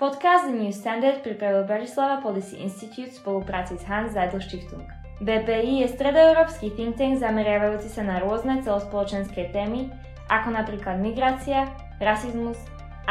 Podcast 0.00 0.48
New 0.48 0.72
Standard 0.72 1.20
pripravil 1.20 1.68
Bratislava 1.68 2.24
Policy 2.24 2.56
Institute 2.56 3.12
v 3.12 3.20
spolupráci 3.20 3.76
s 3.76 3.84
Hans 3.84 4.16
Zeidel 4.16 4.40
Stiftung. 4.40 4.88
BPI 5.20 5.84
je 5.84 5.92
stredoeurópsky 5.92 6.72
think 6.72 6.96
tank 6.96 7.20
zameriavajúci 7.20 7.92
sa 7.92 8.00
na 8.00 8.16
rôzne 8.16 8.64
celospoločenské 8.64 9.52
témy, 9.52 9.92
ako 10.32 10.56
napríklad 10.56 11.04
migrácia, 11.04 11.68
rasizmus, 12.00 12.56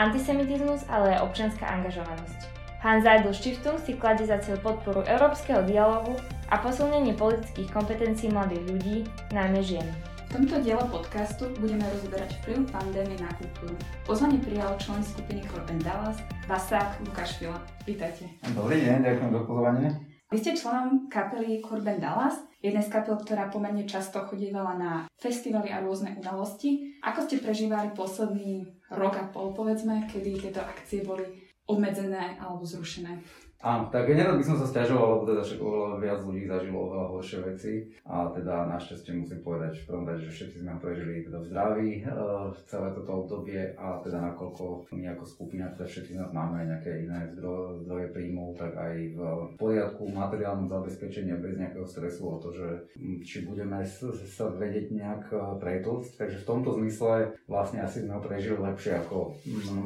antisemitizmus, 0.01 0.81
ale 0.89 1.13
aj 1.13 1.29
občianská 1.29 1.69
angažovanosť. 1.77 2.39
Hans 2.81 3.05
Zeidel 3.05 3.37
Stiftung 3.37 3.77
si 3.77 3.93
kladie 3.93 4.25
za 4.25 4.41
cieľ 4.41 4.57
podporu 4.57 5.05
európskeho 5.05 5.61
dialogu 5.69 6.17
a 6.49 6.57
posilnenie 6.57 7.13
politických 7.13 7.69
kompetencií 7.69 8.33
mladých 8.33 8.65
ľudí, 8.65 8.97
najmä 9.29 9.61
žien. 9.61 9.85
V 10.29 10.37
tomto 10.37 10.61
diele 10.61 10.85
podcastu 10.93 11.49
budeme 11.57 11.81
rozoberať 11.89 12.37
vplyv 12.45 12.69
pandémie 12.69 13.17
na 13.17 13.33
kultúru. 13.33 13.73
Pozvanie 14.05 14.37
prijal 14.37 14.77
člen 14.77 15.01
skupiny 15.01 15.41
Corben 15.49 15.81
Dallas, 15.81 16.21
Vasák 16.45 17.01
Lukáš 17.01 17.41
Fila. 17.41 17.57
Vítajte. 17.81 18.29
Dobrý 18.53 18.77
deň, 18.77 19.09
ďakujem 19.09 19.31
za 19.33 19.41
pozvanie. 19.49 19.87
Vy 20.29 20.37
ste 20.37 20.53
členom 20.53 21.09
kapely 21.09 21.65
Corben 21.65 21.97
Dallas, 21.97 22.45
jednej 22.61 22.85
z 22.85 22.93
kapel, 22.93 23.17
ktorá 23.17 23.49
pomerne 23.49 23.89
často 23.89 24.21
chodívala 24.29 24.77
na 24.77 24.91
festivaly 25.17 25.73
a 25.73 25.81
rôzne 25.81 26.13
udalosti. 26.21 27.01
Ako 27.01 27.25
ste 27.25 27.41
prežívali 27.41 27.97
posledný 27.97 28.69
rok 28.93 29.17
a 29.17 29.25
pol, 29.33 29.57
povedzme, 29.57 30.05
kedy 30.13 30.45
tieto 30.45 30.61
akcie 30.61 31.01
boli 31.01 31.25
obmedzené 31.65 32.37
alebo 32.37 32.69
zrušené? 32.69 33.17
Áno, 33.59 33.91
tak 33.91 34.07
nerad 34.07 34.39
by 34.39 34.45
som 34.47 34.55
sa 34.55 34.63
stiažoval, 34.63 35.19
lebo 35.19 35.23
teda 35.35 35.43
však 35.43 35.59
oveľa 35.59 35.99
viac 35.99 36.19
ľudí 36.23 36.47
zažilo 36.47 36.79
oveľa 36.79 37.05
horšie 37.11 37.39
veci 37.43 37.73
a 38.07 38.31
teda 38.31 38.71
našťastie 38.71 39.11
musím 39.19 39.43
povedať 39.43 39.83
v 39.83 39.87
prvom 39.91 40.07
rade, 40.07 40.23
že 40.23 40.31
všetci 40.31 40.63
sme 40.63 40.79
prežili 40.79 41.27
teda 41.27 41.43
v 41.43 41.47
zdraví 41.51 41.89
uh, 42.07 42.55
celé 42.63 42.87
toto 42.95 43.11
obdobie 43.19 43.75
a 43.75 43.99
teda 43.99 44.31
nakoľko 44.31 44.87
my 44.95 45.11
ako 45.11 45.23
skupina, 45.27 45.67
teda 45.75 45.91
všetci 45.91 46.11
nás 46.15 46.31
máme 46.31 46.71
nejaké 46.71 47.03
iné 47.03 47.27
zdroje, 47.35 48.15
príjmov, 48.15 48.55
tak 48.55 48.79
aj 48.79 48.95
v 49.11 49.19
poriadku 49.59 50.07
materiálnom 50.07 50.71
zabezpečení 50.71 51.35
bez 51.43 51.59
nejakého 51.59 51.83
stresu 51.83 52.31
o 52.31 52.39
to, 52.39 52.55
že 52.55 52.67
hm, 52.95 53.19
či 53.27 53.43
budeme 53.43 53.83
sa 53.83 54.45
vedieť 54.55 54.95
nejak 54.95 55.23
e, 55.29 55.37
pretlcť. 55.61 56.11
Takže 56.17 56.37
v 56.41 56.47
tomto 56.47 56.79
zmysle 56.79 57.35
vlastne 57.45 57.83
asi 57.83 58.07
sme 58.07 58.17
ho 58.17 58.21
prežili 58.23 58.55
lepšie 58.55 59.03
ako 59.03 59.35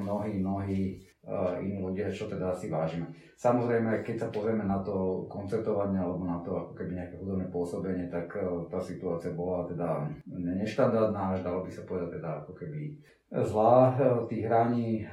mnohí, 0.05 0.39
mnohí 0.39 0.81
iní 1.63 1.79
ľudia, 1.79 2.11
čo 2.11 2.27
teda 2.27 2.51
si 2.51 2.67
vážime. 2.67 3.07
Samozrejme, 3.39 4.03
keď 4.03 4.15
sa 4.15 4.27
pozrieme 4.27 4.67
na 4.67 4.83
to 4.83 5.23
koncertovanie 5.31 5.95
alebo 5.95 6.27
na 6.27 6.43
to 6.43 6.51
ako 6.51 6.71
keby 6.75 6.99
nejaké 6.99 7.15
hudobné 7.15 7.47
pôsobenie, 7.47 8.11
tak 8.11 8.27
e, 8.35 8.67
tá 8.67 8.83
situácia 8.83 9.31
bola 9.31 9.63
teda 9.63 10.03
neštandardná, 10.27 11.39
dalo 11.39 11.63
by 11.63 11.71
sa 11.71 11.87
povedať 11.87 12.19
teda 12.19 12.29
ako 12.43 12.51
keby 12.59 12.99
zlá. 13.41 13.97
E, 13.97 14.27
tých 14.29 14.45
hraní 14.45 15.01
e, 15.01 15.05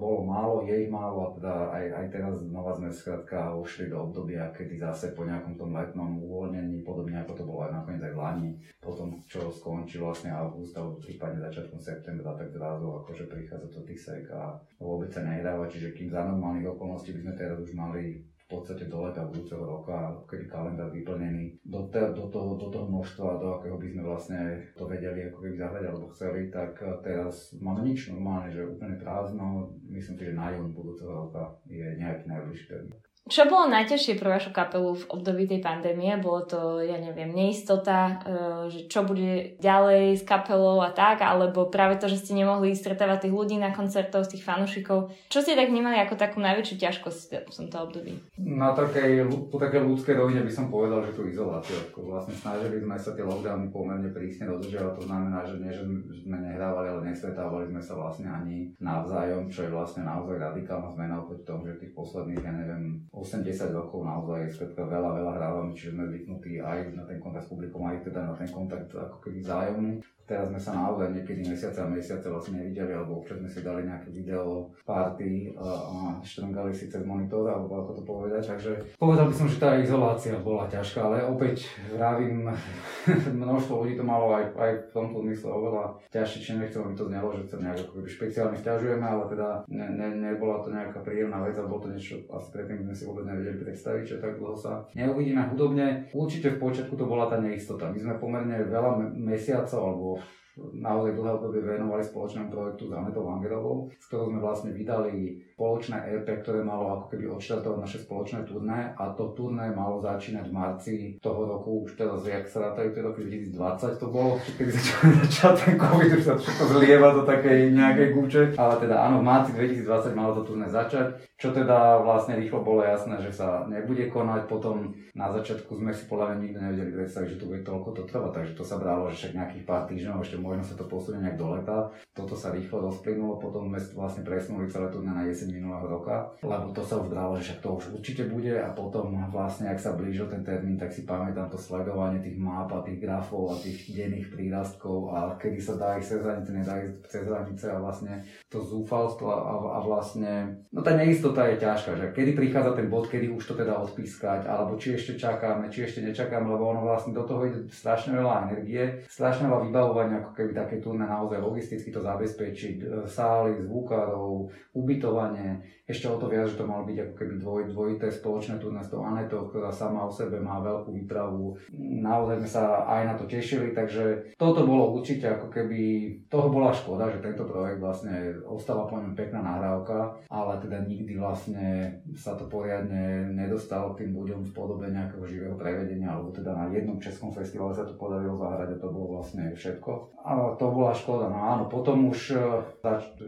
bolo 0.00 0.24
málo, 0.24 0.64
je 0.64 0.88
ich 0.88 0.90
málo 0.90 1.28
a 1.28 1.28
teda 1.36 1.54
aj, 1.76 1.84
aj 1.92 2.06
teraz 2.08 2.34
znova 2.40 2.72
sme 2.72 2.88
skrátka 2.88 3.52
ušli 3.52 3.92
do 3.92 4.08
obdobia, 4.08 4.48
kedy 4.56 4.80
zase 4.80 5.12
po 5.12 5.28
nejakom 5.28 5.60
tom 5.60 5.76
letnom 5.76 6.16
uvoľnení, 6.24 6.80
podobne 6.80 7.20
ako 7.20 7.32
to 7.36 7.44
bolo 7.44 7.68
aj 7.68 7.76
nakoniec 7.76 8.02
aj 8.08 8.14
v 8.16 8.20
Lani, 8.20 8.50
potom 8.80 9.20
čo 9.28 9.52
skončí 9.52 10.00
vlastne 10.00 10.32
august 10.32 10.72
alebo 10.72 10.96
prípadne 10.96 11.44
začiatkom 11.44 11.80
septembra, 11.80 12.32
tak 12.32 12.48
zrazu 12.48 12.88
akože 13.04 13.28
prichádza 13.28 13.68
to 13.68 13.80
tisek 13.84 14.24
a 14.32 14.56
vôbec 14.80 15.12
sa 15.12 15.20
nehráva, 15.20 15.68
čiže 15.68 15.92
kým 15.92 16.08
za 16.08 16.24
normálnych 16.24 16.72
okolností 16.72 17.12
by 17.12 17.20
sme 17.28 17.34
teraz 17.36 17.60
už 17.60 17.76
mali 17.76 18.24
v 18.46 18.54
podstate 18.54 18.86
do 18.86 19.02
leta 19.02 19.26
budúceho 19.26 19.58
roka, 19.58 20.14
kedy 20.30 20.46
kalendár 20.46 20.94
vyplnený 20.94 21.58
do, 21.66 21.90
te, 21.90 21.98
do, 22.14 22.30
toho, 22.30 22.54
do 22.54 22.70
toho 22.70 22.86
množstva, 22.86 23.42
do 23.42 23.58
akého 23.58 23.74
by 23.74 23.88
sme 23.90 24.02
vlastne 24.06 24.40
to 24.78 24.86
vedeli 24.86 25.26
ako 25.26 25.38
keby 25.42 25.58
zahrať 25.58 25.82
alebo 25.90 26.06
chceli, 26.14 26.40
tak 26.54 26.78
teraz 27.02 27.58
máme 27.58 27.82
nič 27.82 28.14
normálne, 28.14 28.54
že 28.54 28.62
úplne 28.62 29.02
prázdno. 29.02 29.74
Myslím 29.90 30.14
si, 30.14 30.24
že 30.30 30.38
na 30.38 30.54
jún 30.54 30.70
budúceho 30.70 31.10
roka 31.10 31.58
je 31.66 31.98
nejaký 31.98 32.30
najbližší 32.30 32.66
termín. 32.70 32.94
Čo 33.26 33.50
bolo 33.50 33.66
najťažšie 33.74 34.22
pre 34.22 34.38
vašu 34.38 34.54
kapelu 34.54 34.94
v 34.94 35.08
období 35.10 35.50
tej 35.50 35.58
pandémie? 35.58 36.14
Bolo 36.22 36.46
to, 36.46 36.78
ja 36.78 36.94
neviem, 36.94 37.34
neistota, 37.34 38.22
e, 38.22 38.70
že 38.70 38.86
čo 38.86 39.02
bude 39.02 39.58
ďalej 39.58 40.14
s 40.14 40.22
kapelou 40.22 40.78
a 40.78 40.94
tak, 40.94 41.26
alebo 41.26 41.66
práve 41.66 41.98
to, 41.98 42.06
že 42.06 42.22
ste 42.22 42.38
nemohli 42.38 42.70
stretávať 42.70 43.26
tých 43.26 43.34
ľudí 43.34 43.58
na 43.58 43.74
koncertoch, 43.74 44.30
tých 44.30 44.46
fanúšikov. 44.46 45.10
Čo 45.26 45.42
ste 45.42 45.58
tak 45.58 45.74
vnímali 45.74 45.98
ako 46.06 46.14
takú 46.14 46.38
najväčšiu 46.38 46.78
ťažkosť 46.78 47.50
v 47.50 47.50
tomto 47.50 47.76
období? 47.82 48.14
Na 48.38 48.70
takej, 48.78 49.26
po 49.50 49.58
takej 49.58 49.82
ľudskej 49.82 50.14
rovine 50.14 50.46
by 50.46 50.52
som 50.54 50.70
povedal, 50.70 51.02
že 51.02 51.18
tú 51.18 51.26
izoláciu. 51.26 51.82
Vlastne 51.98 52.38
snažili 52.38 52.78
sme 52.78 52.94
sa 52.94 53.10
tie 53.10 53.26
lockdowny 53.26 53.74
pomerne 53.74 54.06
prísne 54.14 54.54
dodržiavať, 54.54 55.02
to 55.02 55.10
znamená, 55.10 55.42
že 55.42 55.58
nie, 55.58 55.74
že 55.74 55.82
sme 56.22 56.38
nehrávali, 56.46 56.94
ale 56.94 57.10
nestretávali 57.10 57.74
sme 57.74 57.82
sa 57.82 57.98
vlastne 57.98 58.30
ani 58.30 58.70
navzájom, 58.78 59.50
čo 59.50 59.66
je 59.66 59.74
vlastne 59.74 60.06
naozaj 60.06 60.38
radikálna 60.38 60.94
zmena 60.94 61.18
oproti 61.18 61.42
tomu, 61.42 61.66
že 61.66 61.82
tých 61.82 61.90
posledných, 61.90 62.46
ja 62.46 62.54
neviem, 62.54 63.02
8-10 63.16 63.72
rokov 63.72 64.04
naozaj 64.04 64.52
skrátka 64.52 64.84
veľa, 64.84 65.10
veľa 65.16 65.32
hrávame, 65.40 65.72
čiže 65.72 65.96
sme 65.96 66.04
zvyknutí 66.12 66.60
aj 66.60 66.92
na 66.92 67.08
ten 67.08 67.16
kontakt 67.16 67.48
s 67.48 67.50
publikom, 67.50 67.88
aj 67.88 68.04
teda 68.04 68.28
na 68.28 68.36
ten 68.36 68.48
kontakt 68.52 68.92
ako 68.92 69.16
keby 69.24 69.40
vzájomný. 69.40 69.92
Teraz 70.26 70.50
sme 70.50 70.58
sa 70.58 70.74
naozaj 70.74 71.14
niekedy 71.14 71.46
mesiace 71.46 71.78
a 71.78 71.86
mesiace 71.86 72.26
vlastne 72.26 72.58
nevideli, 72.58 72.90
alebo 72.90 73.22
občas 73.22 73.38
sme 73.38 73.46
si 73.46 73.62
dali 73.62 73.86
nejaké 73.86 74.10
video 74.10 74.74
party 74.82 75.54
a 75.54 76.18
štrngali 76.18 76.74
si 76.74 76.90
cez 76.90 77.06
monitor, 77.06 77.46
alebo 77.46 77.86
ako 77.86 77.90
to 77.94 78.02
povedať. 78.02 78.42
Takže 78.42 78.98
povedal 78.98 79.30
by 79.30 79.34
som, 79.38 79.46
že 79.46 79.62
tá 79.62 79.78
izolácia 79.78 80.34
bola 80.42 80.66
ťažká, 80.66 80.98
ale 80.98 81.22
opäť 81.22 81.70
vravím, 81.94 82.50
množstvo 83.46 83.86
ľudí 83.86 83.94
to 83.94 84.02
malo 84.02 84.34
aj, 84.34 84.50
aj 84.58 84.72
v 84.74 84.88
tomto 84.90 85.22
zmysle 85.22 85.46
oveľa 85.46 85.84
ťažšie, 86.10 86.38
či 86.42 86.50
nechcem, 86.58 86.82
aby 86.82 86.94
to 86.98 87.06
znelo, 87.06 87.28
že 87.30 87.46
sa 87.46 87.56
nejak 87.62 87.78
špeciálne 88.10 88.58
stiažujeme, 88.58 89.06
ale 89.06 89.30
teda 89.30 89.62
ne, 89.70 89.86
ne, 89.94 90.08
nebola 90.10 90.58
to 90.66 90.74
nejaká 90.74 91.06
príjemná 91.06 91.38
vec, 91.46 91.54
alebo 91.54 91.78
to 91.78 91.94
niečo 91.94 92.18
asi 92.34 92.50
predtým 92.50 92.82
sme 92.82 92.94
si 92.98 93.06
vôbec 93.06 93.24
nevedeli 93.30 93.62
predstaviť, 93.62 94.04
že 94.04 94.16
tak 94.18 94.42
dlho 94.42 94.58
sa 94.58 94.82
neuvidíme 94.98 95.54
hudobne. 95.54 96.10
Určite 96.10 96.58
v 96.58 96.66
počiatku 96.66 96.98
to 96.98 97.06
bola 97.06 97.30
tá 97.30 97.38
neistota. 97.38 97.94
My 97.94 97.98
sme 98.02 98.18
pomerne 98.18 98.66
veľa 98.66 99.14
mesiacov 99.14 99.80
alebo 99.86 100.15
people. 100.16 100.45
Naozaj 100.56 101.12
dlhé 101.12 101.30
obdobie 101.36 101.60
venovali 101.60 102.00
spoločnému 102.00 102.48
projektu 102.48 102.88
s 102.88 102.92
Anetou 102.96 103.28
Langerovou, 103.28 103.92
s 103.92 104.08
ktorou 104.08 104.32
sme 104.32 104.40
vlastne 104.40 104.72
vydali 104.72 105.44
spoločné 105.52 105.96
EP, 106.16 106.28
ktoré 106.40 106.64
malo 106.64 106.96
ako 106.96 107.04
keby 107.12 107.32
odštartovať 107.36 107.78
naše 107.80 107.98
spoločné 108.04 108.44
turné 108.44 108.92
a 108.96 109.12
to 109.12 109.32
turné 109.36 109.72
malo 109.72 110.00
začínať 110.00 110.48
v 110.48 110.56
marci 110.56 110.94
toho 111.20 111.48
roku, 111.48 111.84
už 111.84 111.96
teraz, 111.96 112.24
jak 112.24 112.44
sa 112.48 112.72
rátajú 112.72 112.92
tie 112.92 113.02
roky 113.04 113.20
2020 113.52 114.00
to 114.00 114.06
bolo, 114.08 114.40
kedy 114.56 114.72
začal, 114.76 115.00
začal 115.24 115.52
ten 115.56 115.74
COVID, 115.76 116.10
už 116.16 116.24
sa 116.24 116.34
všetko 116.36 116.64
zlieva 116.76 117.08
do 117.12 117.22
takej 117.24 117.72
nejakej 117.72 118.08
gúče, 118.16 118.42
ale 118.56 118.74
teda 118.80 118.96
áno, 119.08 119.20
v 119.20 119.28
marci 119.28 119.50
2020 119.52 120.12
malo 120.16 120.32
to 120.40 120.42
turné 120.52 120.68
začať, 120.68 121.20
čo 121.36 121.52
teda 121.52 122.00
vlastne 122.00 122.36
rýchlo 122.36 122.64
bolo 122.64 122.80
jasné, 122.80 123.20
že 123.20 123.32
sa 123.32 123.68
nebude 123.68 124.08
konať, 124.08 124.48
potom 124.48 124.96
na 125.12 125.32
začiatku 125.32 125.72
sme 125.76 125.92
si 125.92 126.04
podľa 126.08 126.32
mňa 126.32 126.36
nikto 126.40 126.58
nevedeli 126.60 126.90
predstaviť, 126.96 127.28
že 127.32 127.40
to 127.40 127.48
bude 127.48 127.62
toľko 127.64 127.88
to 127.96 128.02
trvať, 128.08 128.32
takže 128.32 128.52
to 128.56 128.64
sa 128.64 128.76
bralo, 128.76 129.08
že 129.08 129.16
však 129.20 129.36
nejakých 129.36 129.64
pár 129.64 129.88
týždňov, 129.88 130.20
ešte 130.20 130.36
možno 130.46 130.62
sa 130.62 130.78
to 130.78 130.86
posunie 130.86 131.18
nejak 131.18 131.34
do 131.34 131.58
leta, 131.58 131.90
toto 132.14 132.38
sa 132.38 132.54
rýchlo 132.54 132.86
rozplynulo, 132.86 133.42
potom 133.42 133.66
sme 133.66 133.78
vlastne 133.98 134.22
presunuli 134.22 134.70
celé 134.70 134.86
turné 134.94 135.10
na 135.10 135.26
jeseň 135.26 135.58
minulého 135.58 135.86
roka, 135.90 136.30
lebo 136.46 136.70
to 136.70 136.86
sa 136.86 137.02
už 137.02 137.10
bralo, 137.10 137.34
že 137.36 137.58
to 137.58 137.74
už 137.74 137.98
určite 137.98 138.30
bude 138.30 138.54
a 138.54 138.70
potom 138.70 139.26
vlastne, 139.28 139.66
ak 139.66 139.82
sa 139.82 139.98
blížil 139.98 140.30
ten 140.30 140.46
termín, 140.46 140.78
tak 140.78 140.94
si 140.94 141.02
pamätám 141.02 141.50
to 141.50 141.58
sledovanie 141.58 142.22
tých 142.22 142.38
map 142.38 142.70
a 142.70 142.86
tých 142.86 143.02
grafov 143.02 143.50
a 143.50 143.54
tých 143.58 143.90
denných 143.90 144.30
prírastkov 144.30 145.10
a 145.10 145.34
kedy 145.34 145.58
sa 145.58 145.74
dá 145.74 145.98
ísť 145.98 146.08
cez 146.08 146.20
hranice, 146.22 146.50
nedá 146.54 146.74
ísť 146.78 146.94
cez 147.10 147.24
hranice 147.26 147.66
a 147.72 147.76
vlastne 147.82 148.14
to 148.46 148.62
zúfalstvo 148.62 149.26
a, 149.26 149.54
a 149.76 149.78
vlastne, 149.82 150.62
no 150.70 150.80
tá 150.80 150.94
neistota 150.94 151.50
je 151.50 151.58
ťažká, 151.58 151.90
že 151.98 152.06
kedy 152.14 152.38
prichádza 152.38 152.78
ten 152.78 152.86
bod, 152.86 153.10
kedy 153.10 153.32
už 153.32 153.42
to 153.42 153.54
teda 153.58 153.74
odpískať, 153.82 154.46
alebo 154.46 154.78
či 154.78 154.94
ešte 154.94 155.18
čakáme, 155.18 155.72
či 155.72 155.88
ešte 155.88 156.04
nečakáme, 156.04 156.46
lebo 156.46 156.70
ono 156.70 156.84
vlastne 156.84 157.16
do 157.16 157.24
toho 157.24 157.48
ide 157.48 157.60
strašne 157.72 158.14
veľa 158.14 158.52
energie, 158.52 159.02
strašne 159.08 159.48
veľa 159.48 159.66
vybavovania, 159.66 160.16
ako 160.22 160.30
keby 160.36 160.52
také 160.52 160.76
turné 160.84 161.08
naozaj 161.08 161.40
logisticky 161.40 161.88
to 161.88 162.04
zabezpečiť, 162.04 162.76
e, 162.84 162.86
sály, 163.08 163.64
zvukárov, 163.64 164.52
ubytovanie, 164.76 165.64
ešte 165.86 166.10
o 166.10 166.18
to 166.18 166.26
viac, 166.26 166.50
že 166.50 166.58
to 166.58 166.66
malo 166.66 166.82
byť 166.82 166.98
ako 166.98 167.14
keby 167.14 167.34
dvoj, 167.38 167.62
dvojité 167.70 168.10
spoločné 168.10 168.58
turné 168.58 168.82
s 168.82 168.90
tou 168.90 169.06
Anetou, 169.06 169.46
ktorá 169.46 169.70
sama 169.70 170.02
o 170.02 170.10
sebe 170.10 170.42
má 170.42 170.58
veľkú 170.58 170.90
výpravu. 170.90 171.54
Naozaj 171.78 172.42
sme 172.42 172.50
sa 172.50 172.82
aj 172.90 173.02
na 173.06 173.14
to 173.14 173.30
tešili, 173.30 173.70
takže 173.70 174.34
toto 174.34 174.66
bolo 174.66 174.98
určite 174.98 175.30
ako 175.30 175.46
keby, 175.46 175.78
toho 176.26 176.50
bola 176.50 176.74
škoda, 176.74 177.06
že 177.06 177.22
tento 177.22 177.46
projekt 177.46 177.78
vlastne 177.78 178.34
ostala 178.42 178.90
po 178.90 178.98
ňom 178.98 179.14
pekná 179.14 179.38
nahrávka, 179.46 180.26
ale 180.26 180.58
teda 180.58 180.82
nikdy 180.82 181.22
vlastne 181.22 181.94
sa 182.18 182.34
to 182.34 182.50
poriadne 182.50 183.30
nedostalo 183.30 183.94
k 183.94 184.04
tým 184.04 184.18
ľuďom 184.18 184.42
v 184.42 184.50
podobe 184.50 184.90
nejakého 184.90 185.22
živého 185.22 185.54
prevedenia, 185.54 186.18
alebo 186.18 186.34
teda 186.34 186.50
na 186.50 186.66
jednom 186.74 186.98
českom 186.98 187.30
festivale 187.30 187.70
sa 187.70 187.86
to 187.86 187.94
podarilo 187.94 188.34
zahrať 188.34 188.74
a 188.74 188.80
to 188.82 188.90
bolo 188.90 189.22
vlastne 189.22 189.54
všetko. 189.54 190.25
To 190.26 190.66
bola 190.74 190.90
škoda, 190.90 191.30
no 191.30 191.38
áno, 191.38 191.70
potom 191.70 192.10
už 192.10 192.34
eh, 192.34 192.42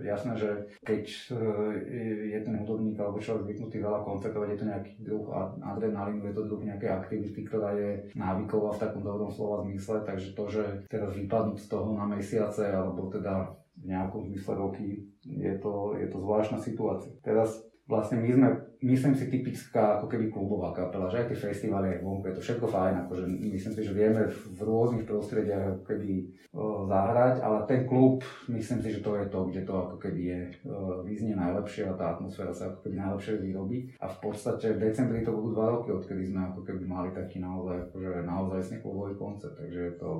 jasné, 0.03 0.35
že 0.35 0.51
keď 0.83 1.05
eh, 1.07 2.35
je 2.35 2.39
ten 2.43 2.59
hudobník 2.59 2.99
alebo 2.99 3.23
človek 3.23 3.55
zvyknutý 3.55 3.79
veľa 3.79 4.03
koncertovať, 4.03 4.49
je 4.51 4.59
to 4.59 4.67
nejaký 4.67 4.93
druh 5.07 5.23
adrenalínu, 5.63 6.27
je 6.27 6.35
to 6.35 6.51
druh 6.51 6.59
nejakej 6.59 6.91
aktivity, 6.91 7.47
ktorá 7.47 7.71
je 7.79 8.11
návyková 8.19 8.75
v 8.75 8.83
takom 8.83 9.07
dobrom 9.07 9.31
slova 9.31 9.63
zmysle, 9.63 10.03
takže 10.03 10.35
to, 10.35 10.45
že 10.51 10.65
teraz 10.91 11.15
vypadnúť 11.15 11.63
z 11.63 11.69
toho 11.71 11.95
na 11.95 12.03
mesiace 12.03 12.67
alebo 12.67 13.07
teda 13.07 13.47
v 13.79 13.85
nejakom 13.95 14.27
zmysle 14.35 14.59
roky, 14.59 15.07
je 15.23 15.55
to, 15.63 15.95
je 15.95 16.07
to 16.11 16.19
zvláštna 16.19 16.59
situácia. 16.59 17.15
Teraz 17.23 17.63
vlastne 17.89 18.21
my 18.21 18.29
sme, 18.29 18.49
myslím 18.85 19.17
si, 19.17 19.33
typická 19.33 19.97
ako 19.97 20.13
keby 20.13 20.29
klubová 20.29 20.77
kapela, 20.77 21.09
že 21.09 21.25
aj 21.25 21.33
tie 21.33 21.39
festivaly, 21.49 21.97
aj 21.97 22.05
vonku, 22.05 22.29
je 22.29 22.37
to 22.37 22.45
všetko 22.45 22.67
fajn, 22.69 22.95
akože 23.09 23.25
myslím 23.25 23.73
si, 23.73 23.81
že 23.81 23.97
vieme 23.97 24.29
v 24.29 24.61
rôznych 24.61 25.09
prostrediach 25.09 25.65
ako 25.73 25.83
keby 25.89 26.11
o, 26.53 26.85
zahrať, 26.85 27.41
ale 27.41 27.65
ten 27.65 27.89
klub, 27.89 28.21
myslím 28.53 28.85
si, 28.85 28.93
že 28.93 29.01
to 29.01 29.17
je 29.17 29.27
to, 29.33 29.41
kde 29.49 29.63
to 29.65 29.73
ako 29.73 29.97
keby 29.97 30.21
je, 30.21 30.41
o, 30.69 31.01
vyznie 31.01 31.33
najlepšie 31.33 31.89
a 31.89 31.97
tá 31.97 32.21
atmosféra 32.21 32.53
sa 32.53 32.69
ako 32.69 32.85
keby 32.85 33.01
najlepšie 33.01 33.41
vyrobí. 33.41 33.79
A 34.05 34.07
v 34.07 34.17
podstate 34.21 34.77
v 34.77 34.83
decembri 34.85 35.25
to 35.25 35.33
budú 35.33 35.57
dva 35.57 35.73
roky, 35.73 35.89
odkedy 35.89 36.29
sme 36.29 36.53
ako 36.53 36.61
keby 36.69 36.85
mali 36.85 37.09
taký 37.17 37.41
naozaj, 37.41 37.89
akože 37.89 38.29
naozaj 38.29 38.85
klubový 38.85 39.17
koncept, 39.17 39.57
takže 39.57 39.81
je 39.81 39.95
to 39.97 40.11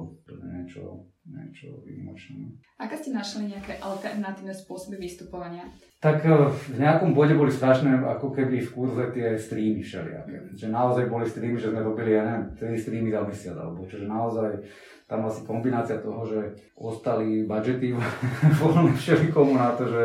niečo 0.41 1.05
niečo 1.29 1.85
výnimočné. 1.85 2.57
Aké 2.81 2.97
ste 2.97 3.13
našli 3.13 3.53
nejaké 3.53 3.77
alternatívne 3.85 4.57
spôsoby 4.57 4.97
vystupovania? 4.97 5.69
Tak 5.99 6.23
e, 6.23 6.31
v 6.47 6.79
nejakom 6.79 7.11
bode 7.11 7.35
boli 7.35 7.51
strašné, 7.51 7.91
ako 8.07 8.31
keby 8.31 8.63
v 8.63 8.71
kurze 8.71 9.05
tie 9.11 9.35
streamy 9.35 9.83
všelijaké. 9.83 10.55
Že 10.55 10.67
naozaj 10.71 11.11
boli 11.11 11.27
streamy, 11.27 11.59
že 11.59 11.75
sme 11.75 11.83
robili, 11.83 12.15
ja 12.15 12.23
neviem, 12.23 12.55
3 12.55 12.79
streamy 12.79 13.11
za 13.11 13.21
mesiac, 13.27 13.57
alebo 13.59 13.83
čiže 13.83 14.07
naozaj 14.07 14.63
tam 15.11 15.27
asi 15.27 15.43
kombinácia 15.43 15.99
toho, 15.99 16.23
že 16.23 16.55
ostali 16.79 17.43
budžety 17.51 17.99
voľné 18.63 18.95
všelikomu 18.95 19.59
na 19.59 19.75
to, 19.75 19.91
že 19.91 20.03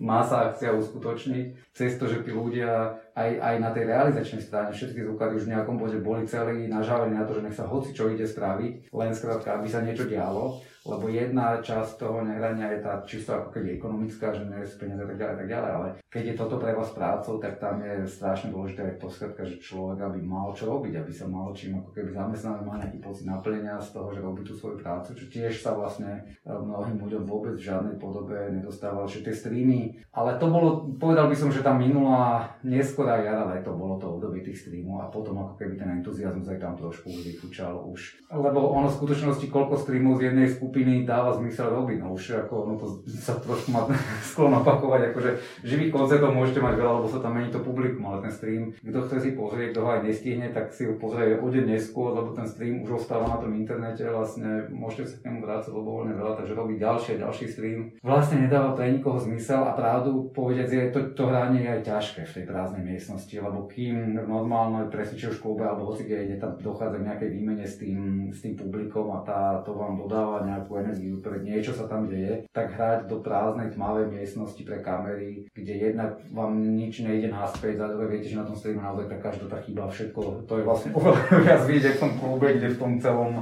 má 0.00 0.24
sa 0.24 0.48
akcia 0.48 0.76
uskutočniť, 0.76 1.72
cez 1.76 2.00
to, 2.00 2.08
že 2.08 2.24
tí 2.24 2.32
ľudia 2.32 2.96
aj, 3.12 3.30
aj 3.36 3.54
na 3.60 3.68
tej 3.68 3.84
realizačnej 3.84 4.40
strane, 4.40 4.72
všetky 4.72 5.04
zvukári 5.04 5.36
už 5.36 5.44
v 5.44 5.52
nejakom 5.56 5.76
bode 5.76 6.00
boli 6.00 6.24
celí 6.24 6.68
nažávení 6.72 7.16
na 7.16 7.28
to, 7.28 7.36
že 7.36 7.44
nech 7.44 7.56
sa 7.56 7.68
hoci 7.68 7.92
čo 7.92 8.08
ide 8.08 8.24
spraviť, 8.24 8.92
len 8.92 9.12
skrátka, 9.12 9.60
aby 9.60 9.68
sa 9.68 9.84
niečo 9.84 10.08
dialo 10.08 10.64
lebo 10.88 11.12
jedna 11.12 11.60
časť 11.60 12.00
toho 12.00 12.24
nehrania 12.24 12.72
je 12.72 12.80
tá 12.80 13.04
čisto 13.04 13.36
ako 13.36 13.52
keby 13.52 13.76
ekonomická, 13.76 14.32
že 14.32 14.48
nie 14.48 14.64
sú 14.64 14.80
peniaze 14.80 15.04
a 15.04 15.08
tak 15.08 15.20
ďalej, 15.20 15.36
tak 15.36 15.48
ďalej, 15.52 15.70
ale 15.76 15.88
keď 16.08 16.22
je 16.26 16.34
toto 16.34 16.56
pre 16.56 16.72
vás 16.72 16.90
prácou, 16.96 17.36
tak 17.36 17.60
tam 17.60 17.84
je 17.84 18.08
strašne 18.08 18.48
dôležité 18.50 18.82
aj 18.82 18.94
to 18.98 19.08
že 19.44 19.62
človek 19.62 20.02
aby 20.10 20.18
mal 20.24 20.50
čo 20.56 20.66
robiť, 20.66 20.98
aby 20.98 21.12
sa 21.12 21.28
mal 21.28 21.52
čím 21.54 21.78
ako 21.78 21.90
keby 21.92 22.10
zamestnaný, 22.10 22.60
mal 22.64 22.80
nejaký 22.80 22.98
pocit 22.98 23.28
naplnenia 23.28 23.76
z 23.78 23.88
toho, 23.94 24.08
že 24.10 24.24
robí 24.24 24.42
tú 24.42 24.56
svoju 24.56 24.80
prácu, 24.80 25.14
čo 25.14 25.24
tiež 25.28 25.60
sa 25.60 25.76
vlastne 25.76 26.24
e, 26.42 26.50
mnohým 26.50 26.98
ľuďom 26.98 27.22
vôbec 27.28 27.54
v 27.54 27.66
žiadnej 27.68 27.96
podobe 28.00 28.34
nedostával, 28.50 29.04
že 29.04 29.22
tie 29.22 29.36
streamy, 29.36 30.00
ale 30.10 30.40
to 30.40 30.48
bolo, 30.50 30.90
povedal 30.96 31.28
by 31.28 31.36
som, 31.36 31.52
že 31.52 31.62
tá 31.62 31.76
minulá 31.76 32.56
neskorá 32.64 33.20
jara 33.20 33.52
to 33.60 33.76
bolo 33.76 34.00
to 34.00 34.06
obdobie 34.08 34.40
tých 34.40 34.66
streamov 34.66 35.04
a 35.04 35.12
potom 35.12 35.36
ako 35.36 35.54
keby 35.60 35.76
ten 35.76 35.90
entuziasmus 36.00 36.48
aj 36.48 36.58
tam 36.58 36.74
trošku 36.74 37.12
vyfúčal 37.12 37.76
už. 37.84 38.24
Lebo 38.32 38.72
ono 38.72 38.88
v 38.88 38.96
skutočnosti 38.96 39.46
koľko 39.52 39.76
streamov 39.76 40.18
z 40.18 40.32
jednej 40.32 40.48
skupiny 40.48 40.69
skupiny 40.70 41.02
dáva 41.02 41.34
zmysel 41.34 41.74
robiť. 41.74 41.98
No 41.98 42.14
už 42.14 42.46
ako, 42.46 42.54
no 42.70 42.74
to 42.78 43.02
sa 43.10 43.34
trošku 43.42 43.74
má 43.74 43.90
sklon 44.30 44.62
opakovať, 44.62 45.10
akože 45.10 45.30
živých 45.66 45.90
koncertov 45.90 46.30
môžete 46.30 46.62
mať 46.62 46.78
veľa, 46.78 47.02
lebo 47.02 47.08
sa 47.10 47.18
tam 47.18 47.34
mení 47.34 47.50
to 47.50 47.58
publikum, 47.58 48.06
ale 48.06 48.22
ten 48.22 48.32
stream, 48.32 48.62
kto 48.78 48.98
chce 49.10 49.16
si 49.18 49.30
pozrieť, 49.34 49.74
kto 49.74 49.80
ho 49.82 49.88
aj 49.98 50.00
nestihne, 50.06 50.46
tak 50.54 50.70
si 50.70 50.86
ho 50.86 50.94
pozrie 50.94 51.34
o 51.34 51.46
deň 51.50 51.74
neskôr, 51.74 52.14
lebo 52.14 52.30
ten 52.30 52.46
stream 52.46 52.86
už 52.86 53.02
ostáva 53.02 53.26
na 53.26 53.42
tom 53.42 53.50
internete, 53.58 54.06
vlastne 54.06 54.70
môžete 54.70 55.10
sa 55.10 55.16
k 55.18 55.26
nemu 55.26 55.38
vrácať 55.42 55.72
voľne 55.74 56.14
veľa, 56.14 56.38
takže 56.38 56.54
robiť 56.54 56.76
ďalší 56.78 57.08
a 57.18 57.22
ďalší 57.26 57.46
stream 57.50 57.80
vlastne 58.04 58.46
nedáva 58.46 58.78
pre 58.78 58.94
nikoho 58.94 59.18
zmysel 59.18 59.66
a 59.66 59.74
pravdu 59.74 60.30
povedať 60.30 60.70
je, 60.70 60.84
to, 60.94 61.00
to 61.18 61.22
hranie 61.26 61.66
je 61.66 61.70
aj 61.74 61.82
ťažké 61.82 62.20
v 62.28 62.34
tej 62.38 62.44
prázdnej 62.46 62.84
miestnosti, 62.84 63.32
lebo 63.32 63.66
kým 63.66 64.22
v 64.22 64.28
normálnej 64.28 64.86
presne 64.92 65.18
už 65.18 65.40
klube 65.40 65.64
alebo 65.64 65.90
hoci 65.90 66.06
kde 66.06 66.38
tam 66.38 66.54
dochádza 66.60 67.00
k 67.00 67.06
nejakej 67.08 67.30
výmene 67.32 67.64
s 67.64 67.74
tým, 67.80 68.30
s 68.30 68.44
tým 68.44 68.54
publikom 68.54 69.08
a 69.16 69.24
tá, 69.24 69.40
to 69.64 69.72
vám 69.72 69.96
dodáva 69.96 70.44
nejakú 70.44 70.59
energiu, 70.68 71.22
pre 71.22 71.40
niečo 71.40 71.72
sa 71.72 71.88
tam 71.88 72.10
deje, 72.10 72.44
tak 72.52 72.74
hrať 72.74 73.06
do 73.08 73.22
prázdnej 73.24 73.72
tmavej 73.72 74.10
miestnosti 74.12 74.60
pre 74.60 74.82
kamery, 74.84 75.48
kde 75.54 75.74
jedna 75.90 76.12
vám 76.34 76.58
nič 76.60 77.00
nejde 77.00 77.32
naspäť, 77.32 77.80
za 77.80 77.86
druhé 77.88 78.18
viete, 78.18 78.28
že 78.28 78.40
na 78.40 78.48
tom 78.48 78.56
streame 78.56 78.82
naozaj 78.82 79.06
tak 79.08 79.20
každá 79.20 79.46
tá 79.46 79.58
chyba, 79.62 79.88
všetko, 79.88 80.44
to 80.44 80.52
je 80.58 80.64
vlastne 80.66 80.90
oveľa 80.92 81.20
viac 81.46 81.62
vidieť 81.64 81.94
v 81.96 82.02
tom 82.02 82.12
klube, 82.18 82.48
kde 82.56 82.68
v 82.74 82.80
tom 82.80 82.92
celom, 82.98 83.32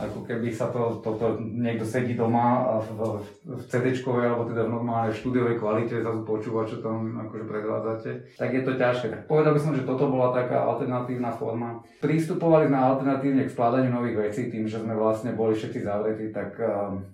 ako 0.00 0.18
keby 0.24 0.48
sa 0.50 0.72
to, 0.72 0.98
toto 1.04 1.38
niekto 1.40 1.84
sedí 1.84 2.14
doma 2.16 2.64
a 2.64 2.72
v, 2.80 3.22
v 3.44 3.62
cd 3.68 4.00
alebo 4.00 4.48
teda 4.48 4.66
v 4.66 4.74
normálnej 4.74 5.14
štúdiovej 5.14 5.60
kvalite 5.60 6.00
sa 6.00 6.10
počúva, 6.24 6.64
čo 6.64 6.80
tam 6.80 7.18
akože 7.28 7.44
predvádzate, 7.44 8.10
tak 8.38 8.50
je 8.54 8.62
to 8.62 8.72
ťažké. 8.78 9.06
Tak 9.10 9.22
povedal 9.26 9.52
by 9.52 9.60
som, 9.60 9.72
že 9.76 9.84
toto 9.84 10.08
bola 10.08 10.32
taká 10.32 10.64
alternatívna 10.64 11.34
forma. 11.34 11.82
Pristupovali 12.00 12.70
sme 12.70 12.78
alternatívne 12.78 13.42
k 13.44 13.52
skladaniu 13.52 13.90
nových 13.92 14.30
vecí 14.30 14.48
tým, 14.48 14.64
že 14.64 14.80
sme 14.80 14.96
vlastne 14.96 15.34
boli 15.34 15.52
všetci 15.52 15.78
zavretí, 15.82 16.32
tak 16.40 16.56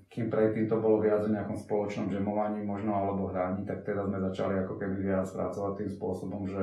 kým 0.07 0.31
predtým 0.31 0.71
to 0.71 0.79
bolo 0.79 1.03
viac 1.03 1.27
o 1.27 1.29
nejakom 1.29 1.59
spoločnom 1.59 2.07
žemovaní 2.07 2.63
možno 2.63 2.95
alebo 2.95 3.27
hraní, 3.35 3.67
tak 3.67 3.83
teraz 3.83 4.07
sme 4.07 4.23
začali 4.23 4.63
ako 4.63 4.79
keby 4.79 5.03
viac 5.03 5.27
pracovať 5.27 5.73
tým 5.83 5.91
spôsobom, 5.91 6.47
že 6.47 6.63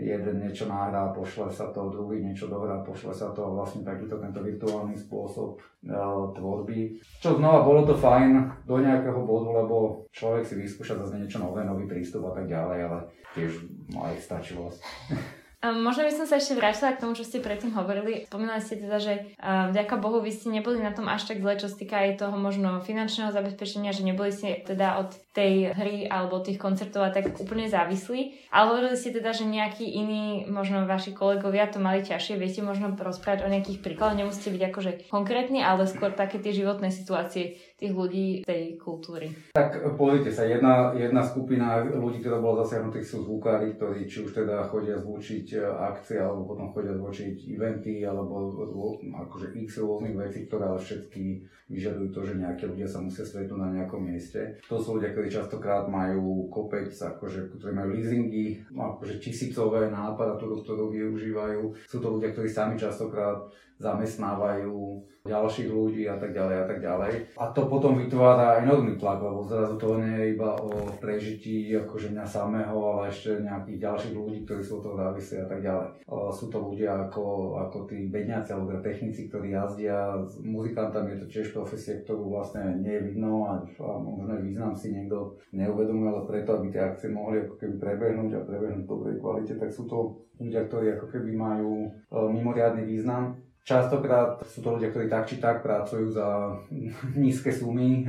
jeden 0.00 0.40
niečo 0.40 0.64
nahrá, 0.64 1.12
pošle 1.12 1.52
sa 1.52 1.68
to, 1.68 1.92
druhý 1.92 2.24
niečo 2.24 2.48
dohrá, 2.48 2.80
pošle 2.80 3.12
sa 3.12 3.36
to 3.36 3.52
vlastne 3.52 3.84
takýto 3.84 4.16
tento 4.16 4.40
virtuálny 4.40 4.96
spôsob 4.96 5.60
uh, 5.60 6.32
tvorby. 6.32 6.96
Čo 7.20 7.36
znova 7.36 7.68
bolo 7.68 7.84
to 7.84 7.94
fajn 7.94 8.64
do 8.64 8.80
nejakého 8.80 9.20
bodu, 9.28 9.60
lebo 9.60 10.08
človek 10.16 10.48
si 10.48 10.56
vyskúša 10.56 10.96
zase 11.04 11.20
niečo 11.20 11.36
nové, 11.36 11.60
nový 11.62 11.84
prístup 11.84 12.32
a 12.32 12.32
tak 12.32 12.48
ďalej, 12.48 12.78
ale 12.88 12.98
tiež 13.36 13.52
ich 13.92 14.22
stačilo. 14.24 14.72
Možno 15.60 16.08
by 16.08 16.12
som 16.16 16.24
sa 16.24 16.40
ešte 16.40 16.56
vrátila 16.56 16.96
k 16.96 17.04
tomu, 17.04 17.12
čo 17.12 17.20
ste 17.20 17.44
predtým 17.44 17.76
hovorili. 17.76 18.24
Spomínali 18.24 18.64
ste 18.64 18.80
teda, 18.80 18.96
že 18.96 19.36
vďaka 19.44 20.00
Bohu 20.00 20.24
vy 20.24 20.32
ste 20.32 20.48
neboli 20.48 20.80
na 20.80 20.88
tom 20.88 21.04
až 21.04 21.28
tak 21.28 21.44
zle, 21.44 21.52
čo 21.60 21.68
týka 21.68 22.00
aj 22.00 22.16
toho 22.16 22.32
možno 22.40 22.80
finančného 22.80 23.28
zabezpečenia, 23.28 23.92
že 23.92 24.00
neboli 24.00 24.32
ste 24.32 24.64
teda 24.64 25.04
od 25.04 25.12
tej 25.36 25.76
hry 25.76 26.08
alebo 26.08 26.40
tých 26.40 26.56
koncertov 26.56 27.04
a 27.04 27.12
tak 27.12 27.36
úplne 27.36 27.68
závislí. 27.68 28.48
Ale 28.48 28.72
hovorili 28.72 28.96
ste 28.96 29.12
teda, 29.12 29.36
že 29.36 29.44
nejakí 29.44 29.84
iní, 29.84 30.48
možno 30.48 30.88
vaši 30.88 31.12
kolegovia 31.12 31.68
to 31.68 31.76
mali 31.76 32.08
ťažšie. 32.08 32.40
Viete 32.40 32.64
možno 32.64 32.96
rozprávať 32.96 33.44
o 33.44 33.52
nejakých 33.52 33.84
príkladoch, 33.84 34.16
nemusíte 34.16 34.56
byť 34.56 34.62
akože 34.64 34.90
konkrétni, 35.12 35.60
ale 35.60 35.84
skôr 35.84 36.08
také 36.16 36.40
tie 36.40 36.56
životné 36.56 36.88
situácie 36.88 37.60
tých 37.80 37.94
ľudí 37.96 38.26
tej 38.44 38.76
kultúry. 38.76 39.32
Tak 39.56 39.96
pozrite 39.96 40.28
sa, 40.28 40.44
jedna, 40.44 40.92
jedna 40.92 41.24
skupina 41.24 41.80
ľudí, 41.80 42.20
ktorá 42.20 42.38
bola 42.38 42.60
zasiahnutých 42.62 43.06
sú 43.08 43.24
zvukári, 43.24 43.72
ktorí 43.74 44.04
či 44.04 44.28
už 44.28 44.36
teda 44.36 44.68
chodia 44.68 45.00
zvučiť 45.00 45.46
e, 45.56 45.64
akcie, 45.64 46.20
alebo 46.20 46.52
potom 46.52 46.68
chodia 46.76 46.92
zvučiť 46.92 47.56
eventy, 47.56 48.04
alebo 48.04 48.52
akože 49.00 49.56
x 49.64 49.80
rôznych 49.80 50.12
vecí, 50.12 50.44
ktoré 50.44 50.68
ale 50.68 50.78
všetky 50.78 51.24
vyžadujú 51.72 52.08
to, 52.12 52.20
že 52.26 52.34
nejaké 52.36 52.68
ľudia 52.68 52.84
sa 52.90 53.00
musia 53.00 53.24
stretnúť 53.24 53.56
na 53.56 53.70
nejakom 53.80 54.02
mieste. 54.02 54.60
To 54.68 54.76
sú 54.76 55.00
ľudia, 55.00 55.16
ktorí 55.16 55.32
častokrát 55.32 55.88
majú 55.88 56.50
kopec, 56.52 56.90
akože, 56.90 57.56
ktorí 57.56 57.72
majú 57.72 57.96
leasingy, 57.96 58.60
akože 58.74 59.22
tisícové 59.22 59.88
na 59.88 60.12
aparatúru, 60.12 60.60
ktorú 60.60 60.92
využívajú. 60.92 61.88
Sú 61.88 62.02
to 62.02 62.18
ľudia, 62.18 62.34
ktorí 62.34 62.50
sami 62.50 62.74
častokrát 62.74 63.38
zamestnávajú 63.80 65.10
ďalších 65.20 65.68
ľudí 65.68 66.08
a 66.08 66.16
tak 66.16 66.32
ďalej 66.32 66.56
a 66.56 66.64
tak 66.64 66.78
ďalej. 66.80 67.12
A 67.36 67.44
to 67.52 67.68
potom 67.68 68.00
vytvára 68.00 68.64
enormný 68.64 68.96
tlak, 68.96 69.20
lebo 69.20 69.44
zrazu 69.44 69.76
to 69.76 70.00
nie 70.00 70.16
je 70.16 70.24
iba 70.32 70.56
o 70.56 70.88
prežití 70.96 71.76
akože 71.76 72.16
mňa 72.16 72.24
samého, 72.24 72.72
ale 72.72 73.12
ešte 73.12 73.44
nejakých 73.44 73.78
ďalších 73.84 74.14
ľudí, 74.16 74.38
ktorí 74.48 74.62
sú 74.64 74.80
to 74.80 74.96
závislí 74.96 75.36
a 75.44 75.46
tak 75.46 75.60
ďalej. 75.60 75.88
Sú 76.32 76.48
to 76.48 76.58
ľudia 76.64 77.08
ako, 77.08 77.24
ako 77.68 77.78
tí 77.84 78.08
bedňáci 78.08 78.48
alebo 78.56 78.72
teda 78.72 78.80
technici, 78.80 79.28
ktorí 79.28 79.52
jazdia 79.52 80.16
s 80.24 80.40
muzikantami, 80.40 81.12
je 81.12 81.20
to 81.24 81.26
tiež 81.28 81.52
profesia, 81.52 82.00
ktorú 82.00 82.32
vlastne 82.32 82.80
nie 82.80 82.96
je 82.96 83.04
vidno 83.12 83.44
a, 83.44 83.60
a 83.60 83.90
možno 84.00 84.40
význam 84.40 84.72
si 84.72 84.96
niekto 84.96 85.36
neuvedomuje, 85.52 86.08
ale 86.08 86.22
preto, 86.24 86.56
aby 86.56 86.72
tie 86.72 86.80
akcie 86.80 87.12
mohli 87.12 87.44
ako 87.44 87.60
keby 87.60 87.76
prebehnúť 87.76 88.40
a 88.40 88.46
prebehnúť 88.48 88.88
v 88.88 88.90
dobrej 88.90 89.16
kvalite, 89.20 89.52
tak 89.60 89.68
sú 89.68 89.84
to 89.84 90.16
ľudia, 90.40 90.64
ktorí 90.64 90.96
ako 90.96 91.06
keby 91.12 91.30
majú 91.36 91.72
e, 91.84 91.88
mimoriadný 92.32 92.88
význam 92.88 93.36
Častokrát 93.60 94.40
sú 94.42 94.64
to 94.64 94.74
ľudia, 94.74 94.88
ktorí 94.88 95.06
tak 95.06 95.28
či 95.28 95.36
tak 95.36 95.60
pracujú 95.60 96.08
za 96.08 96.56
nízke 97.22 97.52
sumy, 97.52 98.02
e, 98.02 98.08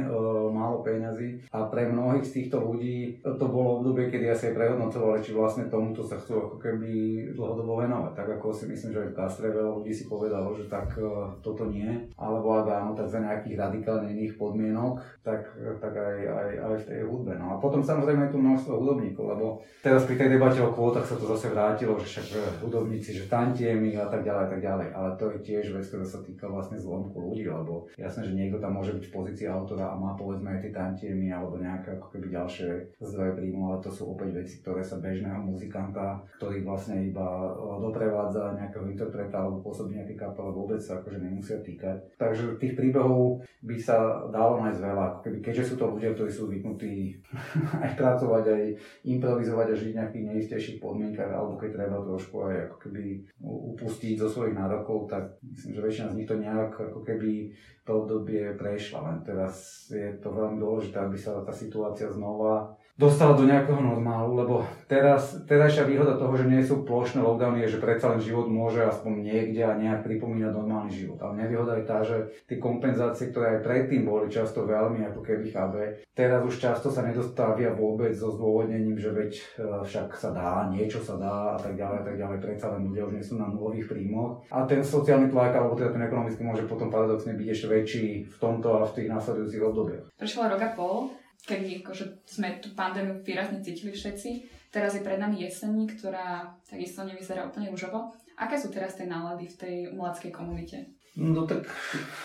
málo 0.50 0.80
peňazí 0.80 1.44
a 1.52 1.68
pre 1.68 1.92
mnohých 1.92 2.24
z 2.24 2.32
týchto 2.42 2.64
ľudí 2.64 3.20
to 3.20 3.46
bolo 3.52 3.84
obdobie, 3.84 4.08
kedy 4.08 4.32
asi 4.32 4.52
aj 4.52 4.58
prehodnocovali, 4.58 5.20
či 5.20 5.36
vlastne 5.36 5.68
tomuto 5.68 6.02
sa 6.02 6.16
chcú 6.16 6.48
ako 6.48 6.56
keby 6.56 6.92
dlhodobo 7.36 7.84
venovať. 7.84 8.12
Tak 8.16 8.28
ako 8.40 8.56
si 8.56 8.72
myslím, 8.72 8.96
že 8.96 9.02
aj 9.04 9.10
v 9.12 9.18
Kastre 9.20 9.48
veľa 9.52 9.72
ľudí 9.76 9.92
si 9.92 10.08
povedalo, 10.08 10.56
že 10.56 10.72
tak 10.72 10.96
e, 10.96 11.04
toto 11.44 11.68
nie, 11.68 12.10
alebo 12.16 12.64
ak 12.64 12.68
áno, 12.72 12.92
tak 12.96 13.12
za 13.12 13.20
nejakých 13.20 13.60
radikálne 13.60 14.08
iných 14.16 14.40
podmienok, 14.40 15.04
tak, 15.22 15.52
tak 15.84 15.94
aj, 15.94 16.16
aj, 16.26 16.50
aj 16.58 16.74
v 16.80 16.88
tej 16.88 17.02
hudbe. 17.06 17.36
No 17.36 17.54
a 17.54 17.56
potom 17.60 17.84
samozrejme 17.84 18.32
je 18.32 18.34
tu 18.34 18.40
množstvo 18.40 18.72
hudobníkov, 18.80 19.26
lebo 19.36 19.60
teraz 19.84 20.08
pri 20.08 20.16
tej 20.16 20.40
debate 20.40 20.64
o 20.64 20.72
kvótach 20.72 21.04
sa 21.04 21.20
to 21.20 21.28
zase 21.36 21.52
vrátilo, 21.52 22.00
že 22.00 22.08
však 22.08 22.28
hudobníci, 22.64 23.14
že 23.14 23.28
tantiemi 23.28 23.94
a 24.00 24.08
tak 24.08 24.24
ďalej, 24.24 24.44
a 24.48 24.50
tak 24.50 24.62
ďalej. 24.64 24.88
Ale 24.96 25.10
to 25.20 25.24
je 25.28 25.41
tiež 25.42 25.74
vec, 25.74 25.86
ktorá 25.86 26.06
sa 26.06 26.22
týka 26.22 26.48
vlastne 26.48 26.78
zlomku 26.80 27.18
ľudí, 27.18 27.50
lebo 27.50 27.90
jasné, 27.98 28.26
že 28.26 28.38
niekto 28.38 28.62
tam 28.62 28.78
môže 28.78 28.96
byť 28.96 29.06
v 29.10 29.16
pozícii 29.16 29.48
autora 29.50 29.92
a 29.92 30.00
má 30.00 30.14
povedzme 30.16 30.54
aj 30.54 30.60
tie 30.64 30.72
tantiemy 30.72 31.34
alebo 31.34 31.58
nejaké 31.58 31.98
ako 31.98 32.08
keby 32.14 32.34
ďalšie 32.34 32.70
zdroje 33.02 33.32
príjmu, 33.38 33.62
ale 33.74 33.78
to 33.84 33.90
sú 33.92 34.14
opäť 34.14 34.46
veci, 34.46 34.62
ktoré 34.62 34.82
sa 34.86 35.02
bežného 35.02 35.42
muzikanta, 35.42 36.22
ktorý 36.38 36.64
vlastne 36.64 37.02
iba 37.02 37.52
doprevádza 37.82 38.56
nejakého 38.56 38.86
interpreta 38.88 39.44
alebo 39.44 39.66
pôsobí 39.66 39.98
nejaký 39.98 40.16
kapel, 40.16 40.54
vôbec 40.54 40.80
sa 40.80 41.02
akože 41.02 41.18
nemusia 41.20 41.60
týkať. 41.60 42.16
Takže 42.16 42.62
tých 42.62 42.78
príbehov 42.78 43.42
by 43.62 43.78
sa 43.78 44.26
dalo 44.30 44.62
nájsť 44.62 44.80
veľa, 44.82 45.04
ako 45.12 45.20
keby, 45.26 45.38
keďže 45.42 45.74
sú 45.74 45.76
to 45.78 45.86
ľudia, 45.98 46.14
ktorí 46.14 46.32
sú 46.32 46.50
zvyknutí 46.50 46.94
aj 47.86 47.92
pracovať, 47.98 48.44
aj 48.46 48.64
improvizovať 49.06 49.68
a 49.74 49.80
žiť 49.80 49.92
nejakých 49.98 50.28
neistejších 50.30 50.78
podmienkach, 50.82 51.30
alebo 51.30 51.58
keď 51.58 51.70
treba 51.78 51.98
trošku 52.02 52.36
aj 52.50 52.56
ako 52.70 52.78
keby 52.88 53.04
upustiť 53.42 54.16
zo 54.22 54.28
svojich 54.30 54.58
nárokov, 54.58 55.10
tak 55.10 55.31
myslím, 55.40 55.72
že 55.78 55.86
väčšina 55.86 56.08
z 56.12 56.18
nich 56.18 56.30
to 56.30 56.36
nejak 56.36 56.72
ako 56.76 57.00
keby 57.06 57.54
to 57.88 57.92
obdobie 58.04 58.56
prešla. 58.58 59.00
Len 59.08 59.18
teraz 59.24 59.88
je 59.92 60.18
to 60.20 60.30
veľmi 60.32 60.60
dôležité, 60.60 60.98
aby 61.00 61.18
sa 61.18 61.40
tá 61.42 61.54
situácia 61.56 62.12
znova 62.12 62.76
dostala 63.02 63.34
do 63.34 63.50
nejakého 63.50 63.82
normálu, 63.82 64.38
lebo 64.38 64.56
teraz, 64.86 65.42
terajšia 65.50 65.90
výhoda 65.90 66.22
toho, 66.22 66.38
že 66.38 66.46
nie 66.46 66.62
sú 66.62 66.86
plošné 66.86 67.26
lockdowny, 67.26 67.66
je, 67.66 67.74
že 67.74 67.82
predsa 67.82 68.14
len 68.14 68.22
život 68.22 68.46
môže 68.46 68.86
aspoň 68.86 69.26
niekde 69.26 69.66
a 69.66 69.74
nejak 69.74 70.06
pripomínať 70.06 70.54
normálny 70.54 70.94
život. 70.94 71.18
Ale 71.18 71.42
nevýhoda 71.42 71.82
je 71.82 71.86
tá, 71.90 72.06
že 72.06 72.30
tie 72.46 72.62
kompenzácie, 72.62 73.34
ktoré 73.34 73.58
aj 73.58 73.66
predtým 73.66 74.06
boli 74.06 74.30
často 74.30 74.70
veľmi 74.70 75.02
ako 75.10 75.26
keby 75.26 75.46
chábe, 75.50 75.82
teraz 76.14 76.46
už 76.46 76.62
často 76.62 76.94
sa 76.94 77.02
nedostavia 77.02 77.74
vôbec 77.74 78.14
so 78.14 78.30
zdôvodnením, 78.30 79.02
že 79.02 79.10
veď 79.10 79.32
e, 79.34 79.44
však 79.82 80.14
sa 80.14 80.30
dá, 80.30 80.70
niečo 80.70 81.02
sa 81.02 81.18
dá 81.18 81.58
a 81.58 81.60
tak 81.60 81.74
ďalej, 81.74 81.98
a 81.98 82.06
tak 82.06 82.16
ďalej, 82.22 82.38
predsa 82.38 82.70
len 82.78 82.86
ľudia 82.86 83.10
už 83.10 83.14
nie 83.18 83.26
sú 83.26 83.42
na 83.42 83.50
nulových 83.50 83.90
príjmoch. 83.90 84.46
A 84.54 84.70
ten 84.70 84.86
sociálny 84.86 85.34
tlak, 85.34 85.58
alebo 85.58 85.74
teda 85.74 85.90
ten 85.90 86.06
ekonomický 86.06 86.46
môže 86.46 86.70
potom 86.70 86.94
paradoxne 86.94 87.34
byť 87.34 87.48
ešte 87.50 87.68
väčší 87.72 88.06
v 88.30 88.38
tomto 88.38 88.78
a 88.78 88.86
v 88.86 88.94
tých 88.94 89.10
následujúcich 89.10 89.64
obdobiach. 89.66 90.06
Prešlo 90.20 90.46
rok 90.46 90.62
a 90.62 90.70
pol, 90.78 91.21
kedy 91.46 91.82
akože 91.82 92.28
sme 92.30 92.62
tú 92.62 92.74
pandémiu 92.78 93.22
výrazne 93.26 93.62
cítili 93.66 93.94
všetci. 93.94 94.30
Teraz 94.72 94.96
je 94.96 95.04
pred 95.04 95.20
nami 95.20 95.44
jeseň, 95.44 95.90
ktorá 95.98 96.56
takisto 96.64 97.04
nevyzerá 97.04 97.44
úplne 97.50 97.68
rúžovo. 97.74 98.16
Aké 98.40 98.56
sú 98.56 98.72
teraz 98.72 98.96
tie 98.96 99.06
nálady 99.06 99.52
v 99.52 99.60
tej 99.60 99.76
umeleckej 99.92 100.32
komunite? 100.32 100.78
No 101.20 101.44
tak, 101.44 101.68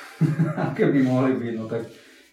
aké 0.70 0.88
by 0.88 1.00
mohli 1.02 1.32
byť, 1.34 1.54
no 1.58 1.66
tak 1.66 1.82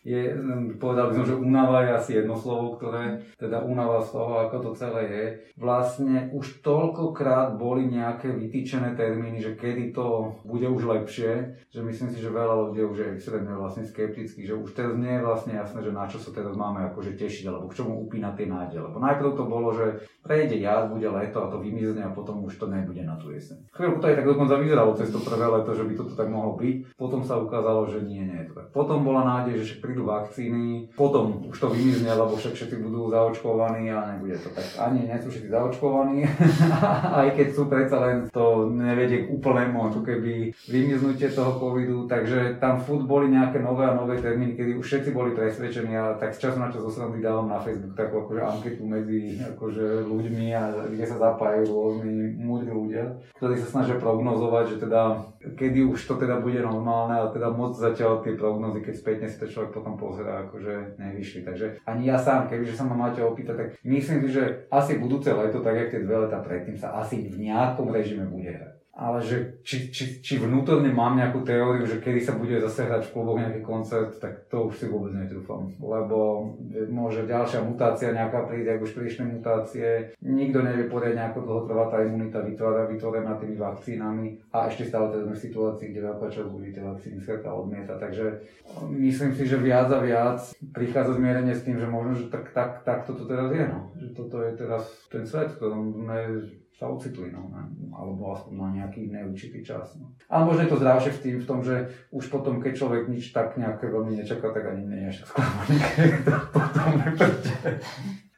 je, 0.04 0.36
povedal 0.84 1.10
by 1.10 1.14
som, 1.16 1.26
že 1.26 1.40
únava 1.40 1.88
je 1.88 1.92
asi 1.96 2.12
jedno 2.20 2.36
slovo, 2.36 2.76
ktoré, 2.76 3.24
teda 3.40 3.64
únava 3.64 4.04
z 4.04 4.12
toho, 4.12 4.44
ako 4.44 4.56
to 4.60 4.72
celé 4.76 5.04
je. 5.08 5.26
Vlastne 5.56 6.28
už 6.36 6.60
toľkokrát 6.60 7.56
boli 7.56 7.88
nejaké 7.88 8.36
vytýčené 8.36 9.00
termíny, 9.00 9.40
že 9.40 9.56
kedy 9.56 9.96
to 9.96 10.36
bude 10.44 10.68
už 10.68 10.84
lepšie, 10.84 11.56
že 11.72 11.80
myslím 11.80 12.12
si, 12.12 12.20
že 12.20 12.36
veľa 12.36 12.70
ľudí 12.70 12.84
už 12.84 12.98
je 13.00 13.08
extrémne 13.16 13.56
vlastne 13.56 13.88
skeptický, 13.88 14.44
že 14.44 14.60
už 14.60 14.76
teraz 14.76 15.00
nie 15.00 15.16
je 15.16 15.26
vlastne 15.26 15.56
jasné, 15.56 15.80
že 15.80 15.96
na 15.96 16.06
čo 16.12 16.20
sa 16.20 16.36
teraz 16.36 16.54
máme 16.60 16.84
akože 16.92 17.16
tešiť, 17.16 17.48
alebo 17.48 17.72
k 17.72 17.80
čomu 17.80 18.04
upínať 18.04 18.34
tie 18.44 18.48
nádeje. 18.52 18.84
Lebo 18.84 19.00
najprv 19.00 19.32
to 19.40 19.44
bolo, 19.48 19.72
že 19.72 20.04
prejde 20.20 20.60
jar, 20.60 20.92
bude 20.92 21.08
leto 21.08 21.44
a 21.44 21.52
to 21.52 21.60
vymizne 21.60 22.04
a 22.04 22.16
potom 22.16 22.44
už 22.44 22.60
to 22.60 22.68
nebude 22.68 23.00
na 23.04 23.16
tú 23.20 23.32
jeseň. 23.32 23.72
Chvíľku 23.72 24.00
to 24.00 24.08
aj 24.08 24.16
tak 24.20 24.28
dokonca 24.28 24.56
vyzeralo 24.60 24.96
cez 24.96 25.12
to 25.12 25.20
prvé 25.20 25.48
leto, 25.48 25.72
že 25.76 25.84
by 25.84 25.94
toto 25.96 26.14
tak 26.16 26.28
mohlo 26.32 26.56
byť. 26.56 26.96
Potom 26.96 27.24
sa 27.24 27.40
ukázalo, 27.40 27.88
že 27.88 28.04
nie, 28.04 28.24
nie 28.24 28.44
je 28.44 28.48
to 28.52 28.54
tak. 28.60 28.68
Potom 28.72 29.04
bola 29.04 29.24
nádej, 29.24 29.64
že 29.64 29.84
prídu 29.94 30.10
vakcíny, 30.10 30.90
potom 30.98 31.46
už 31.54 31.58
to 31.62 31.70
vymizne, 31.70 32.10
lebo 32.10 32.34
však 32.34 32.58
všetci 32.58 32.82
budú 32.82 33.14
zaočkovaní 33.14 33.94
a 33.94 34.18
nebude 34.18 34.42
to 34.42 34.50
tak. 34.50 34.66
Ani 34.82 35.06
nie 35.06 35.14
sú 35.22 35.30
všetci 35.30 35.54
zaočkovaní, 35.54 36.26
aj 37.22 37.28
keď 37.38 37.48
sú 37.54 37.70
predsa 37.70 38.02
len 38.02 38.26
to 38.34 38.74
nevedie 38.74 39.30
k 39.30 39.32
úplnému 39.38 39.94
ako 39.94 40.02
keby 40.02 40.50
vymiznutie 40.66 41.30
toho 41.30 41.62
covidu, 41.62 42.10
takže 42.10 42.58
tam 42.58 42.82
furt 42.82 43.06
boli 43.06 43.30
nejaké 43.30 43.62
nové 43.62 43.86
a 43.86 43.94
nové 43.94 44.18
termíny, 44.18 44.58
kedy 44.58 44.82
už 44.82 44.86
všetci 44.90 45.14
boli 45.14 45.38
presvedčení 45.38 45.94
a 45.94 46.18
tak 46.18 46.34
z 46.34 46.50
času 46.50 46.58
na 46.58 46.74
čas 46.74 46.82
osrandy 46.82 47.22
dávam 47.22 47.46
na 47.46 47.62
Facebook 47.62 47.94
takú 47.94 48.26
akože 48.26 48.42
anketu 48.42 48.82
medzi 48.90 49.38
akože 49.54 50.10
ľuďmi 50.10 50.48
a 50.58 50.90
kde 50.90 51.06
sa 51.06 51.22
zapájajú 51.22 51.70
rôzni 51.70 52.34
múdri 52.42 52.74
ľudia, 52.74 53.14
ktorí 53.38 53.62
sa 53.62 53.70
snažia 53.70 54.02
prognozovať, 54.02 54.66
že 54.74 54.78
teda 54.90 55.02
kedy 55.54 55.86
už 55.86 56.02
to 56.02 56.18
teda 56.18 56.42
bude 56.42 56.58
normálne 56.66 57.20
a 57.20 57.30
teda 57.30 57.54
moc 57.54 57.78
zatiaľ 57.78 58.26
tie 58.26 58.34
prognozy, 58.34 58.80
keď 58.82 58.94
spätne 58.96 59.28
si 59.28 59.38
to 59.38 59.52
človek 59.52 59.76
potom 59.84 60.00
pozerá, 60.00 60.48
akože 60.48 60.96
nevyšli. 60.96 61.44
Takže 61.44 61.84
ani 61.84 62.08
ja 62.08 62.16
sám, 62.16 62.48
kebyže 62.48 62.80
sa 62.80 62.88
ma 62.88 62.96
máte 62.96 63.20
opýtať, 63.20 63.56
tak 63.60 63.68
myslím 63.84 64.24
si, 64.24 64.40
že 64.40 64.72
asi 64.72 64.96
budúce 64.96 65.28
leto, 65.36 65.60
tak 65.60 65.76
jak 65.76 65.92
tie 65.92 66.08
dve 66.08 66.24
leta 66.24 66.40
predtým, 66.40 66.80
sa 66.80 66.96
asi 66.96 67.28
v 67.28 67.52
nejakom 67.52 67.92
režime 67.92 68.24
bude 68.32 68.48
hrať 68.48 68.83
ale 68.94 69.26
že 69.26 69.58
či, 69.66 69.90
či, 69.90 70.22
či 70.22 70.38
vnútorne 70.38 70.94
mám 70.94 71.18
nejakú 71.18 71.42
teóriu, 71.42 71.82
že 71.82 71.98
kedy 71.98 72.22
sa 72.22 72.38
bude 72.38 72.62
zase 72.62 72.86
hrať 72.86 73.10
v 73.10 73.14
kluboch 73.18 73.42
nejaký 73.42 73.66
koncert, 73.66 74.14
tak 74.22 74.46
to 74.54 74.70
už 74.70 74.78
si 74.78 74.86
vôbec 74.86 75.18
netrúfam. 75.18 75.66
Lebo 75.82 76.54
môže 76.94 77.26
ďalšia 77.26 77.66
mutácia 77.66 78.14
nejaká 78.14 78.46
prísť, 78.46 78.70
ak 78.70 78.86
už 78.86 78.94
prišli 78.94 79.24
mutácie, 79.26 80.14
nikto 80.22 80.62
nevie 80.62 80.86
poriadne, 80.86 81.26
ako 81.26 81.42
dlho 81.42 81.62
trvá 81.66 81.90
tá 81.90 82.06
imunita 82.06 82.46
vytvára, 82.46 82.86
vytvorená 82.86 83.34
tými 83.42 83.58
vakcínami 83.58 84.38
a 84.54 84.70
ešte 84.70 84.86
stále 84.86 85.10
teda 85.10 85.26
sme 85.26 85.36
v 85.42 85.46
situácii, 85.50 85.86
kde 85.90 86.02
veľká 86.14 86.28
časť 86.30 86.50
ľudí 86.54 86.70
tie 86.70 86.84
vakcíny 86.86 87.18
sveta 87.18 87.50
odmieta. 87.50 87.98
Takže 87.98 88.26
myslím 88.94 89.34
si, 89.34 89.50
že 89.50 89.58
viac 89.58 89.90
a 89.90 90.06
viac 90.06 90.38
prichádza 90.70 91.18
zmierenie 91.18 91.58
s 91.58 91.66
tým, 91.66 91.82
že 91.82 91.90
možno, 91.90 92.14
že 92.14 92.30
tak, 92.30 92.54
tak, 92.54 92.86
tak 92.86 93.10
toto 93.10 93.26
teraz 93.26 93.50
je. 93.50 93.66
No. 93.66 93.90
Že 93.98 94.10
toto 94.14 94.38
je 94.46 94.52
teraz 94.54 94.86
ten 95.10 95.26
svet, 95.26 95.50
v 95.50 95.58
ktorom 95.58 95.82
sa 96.74 96.90
ocitli, 96.90 97.30
no, 97.30 97.54
alebo 97.94 98.34
aspoň 98.34 98.54
na 98.58 98.70
nejaký 98.82 99.06
neurčitý 99.06 99.62
čas. 99.62 99.94
No. 100.02 100.10
Ale 100.26 100.50
možno 100.50 100.66
je 100.66 100.72
to 100.74 100.82
zdravšie 100.82 101.12
v, 101.14 101.22
tým, 101.22 101.36
v 101.38 101.48
tom, 101.48 101.60
že 101.62 101.76
už 102.10 102.34
potom, 102.34 102.58
keď 102.58 102.74
človek 102.74 103.04
nič 103.14 103.30
tak 103.30 103.56
nejaké 103.62 103.94
veľmi 103.94 104.18
nečaká, 104.18 104.50
tak 104.50 104.74
ani 104.74 104.90
nie 104.90 105.06
je 105.08 105.22
sklamaný, 105.22 105.76
keď 105.78 106.12
to 106.26 106.38
potom 106.50 106.92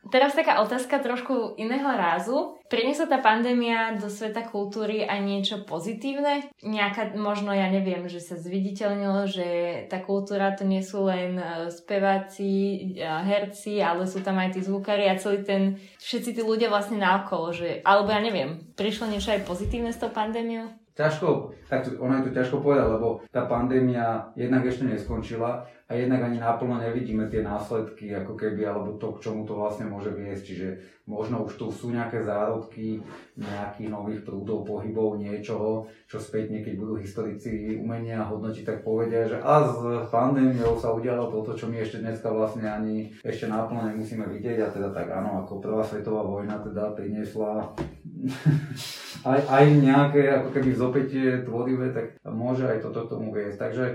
Teraz 0.05 0.38
taká 0.38 0.62
otázka 0.62 1.01
trošku 1.01 1.57
iného 1.57 1.89
rázu. 1.89 2.62
Priniesla 2.69 3.09
tá 3.09 3.17
pandémia 3.25 3.97
do 3.97 4.05
sveta 4.05 4.45
kultúry 4.45 5.01
aj 5.01 5.19
niečo 5.21 5.55
pozitívne? 5.65 6.45
Nejaká, 6.62 7.17
možno 7.17 7.50
ja 7.50 7.65
neviem, 7.74 8.05
že 8.05 8.21
sa 8.21 8.38
zviditeľnilo, 8.38 9.25
že 9.25 9.47
tá 9.89 9.97
kultúra 10.05 10.53
to 10.53 10.62
nie 10.62 10.85
sú 10.85 11.09
len 11.09 11.41
e, 11.41 11.74
speváci, 11.74 12.51
e, 12.97 13.05
herci, 13.05 13.81
ale 13.81 14.05
sú 14.05 14.21
tam 14.21 14.38
aj 14.38 14.57
tí 14.57 14.62
zvukári 14.62 15.09
a 15.09 15.17
celý 15.17 15.41
ten, 15.41 15.81
všetci 15.97 16.38
tí 16.38 16.41
ľudia 16.45 16.69
vlastne 16.69 17.01
naokolo, 17.01 17.50
že, 17.50 17.81
alebo 17.81 18.13
ja 18.13 18.21
neviem, 18.21 18.62
prišlo 18.77 19.09
niečo 19.09 19.33
aj 19.33 19.45
pozitívne 19.50 19.89
s 19.89 20.01
tou 20.01 20.13
pandémiou? 20.13 20.85
Ťažko, 20.95 21.51
tak 21.67 21.91
ono 21.99 22.23
je 22.23 22.31
to 22.31 22.31
ťažko 22.31 22.63
povedať, 22.63 22.87
lebo 22.87 23.19
tá 23.27 23.43
pandémia 23.51 24.31
jednak 24.31 24.63
ešte 24.63 24.87
neskončila 24.87 25.67
a 25.85 25.91
jednak 25.91 26.23
ani 26.23 26.39
náplno 26.39 26.79
nevidíme 26.79 27.27
tie 27.27 27.43
následky, 27.43 28.15
ako 28.15 28.39
keby, 28.39 28.63
alebo 28.63 28.95
to, 28.95 29.11
k 29.19 29.27
čomu 29.27 29.43
to 29.43 29.59
vlastne 29.59 29.91
môže 29.91 30.15
viesť. 30.15 30.43
Čiže 30.47 30.67
možno 31.03 31.43
už 31.43 31.59
tu 31.59 31.67
sú 31.67 31.91
nejaké 31.91 32.23
zárodky 32.23 33.03
nejakých 33.35 33.91
nových 33.91 34.23
prúdov, 34.23 34.63
pohybov, 34.63 35.19
niečoho, 35.19 35.83
čo 36.07 36.15
späť 36.15 36.63
keď 36.63 36.73
budú 36.79 36.95
historici 36.95 37.75
umenia 37.75 38.23
hodnotiť, 38.23 38.63
tak 38.63 38.87
povedia, 38.87 39.27
že 39.27 39.37
a 39.43 39.67
s 39.67 40.07
pandémiou 40.07 40.79
sa 40.79 40.95
udialo 40.95 41.27
toto, 41.27 41.59
čo 41.59 41.67
my 41.67 41.75
ešte 41.83 41.99
dneska 41.99 42.31
vlastne 42.31 42.71
ani 42.71 43.11
ešte 43.19 43.51
náplno 43.51 43.91
nemusíme 43.91 44.25
vidieť. 44.31 44.63
A 44.63 44.71
teda 44.71 44.89
tak 44.95 45.11
áno, 45.11 45.43
ako 45.43 45.59
prvá 45.59 45.83
svetová 45.83 46.23
vojna 46.23 46.55
teda 46.63 46.95
priniesla 46.95 47.75
aj, 49.31 49.39
aj 49.45 49.63
nejaké 49.81 50.22
ako 50.41 50.50
keby 50.55 50.69
vzopätie 50.72 51.27
tvorivé, 51.43 51.91
tak 51.91 52.15
môže 52.25 52.65
aj 52.65 52.86
toto 52.86 53.17
tomu 53.17 53.36
viesť. 53.36 53.57
Takže 53.60 53.86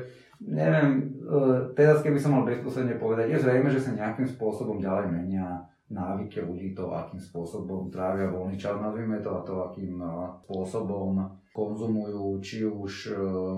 neviem, 0.45 0.89
e, 1.25 1.41
teraz 1.77 2.01
keby 2.01 2.19
som 2.21 2.37
mal 2.37 2.45
bezprostredne 2.49 2.97
povedať, 2.97 3.33
je 3.33 3.43
zrejme, 3.43 3.69
že 3.73 3.83
sa 3.83 3.97
nejakým 3.97 4.29
spôsobom 4.29 4.81
ďalej 4.81 5.13
menia 5.13 5.69
návyky 5.91 6.47
ľudí, 6.47 6.71
to 6.73 6.95
akým 6.95 7.19
spôsobom 7.19 7.91
trávia 7.91 8.31
voľný 8.31 8.55
čas, 8.55 8.79
nazvime 8.79 9.19
to, 9.19 9.31
a 9.35 9.41
to 9.43 9.55
akým 9.67 9.99
e, 9.99 10.07
spôsobom 10.47 11.19
konzumujú 11.51 12.39
či 12.39 12.63
už 12.63 13.11
e, 13.11 13.15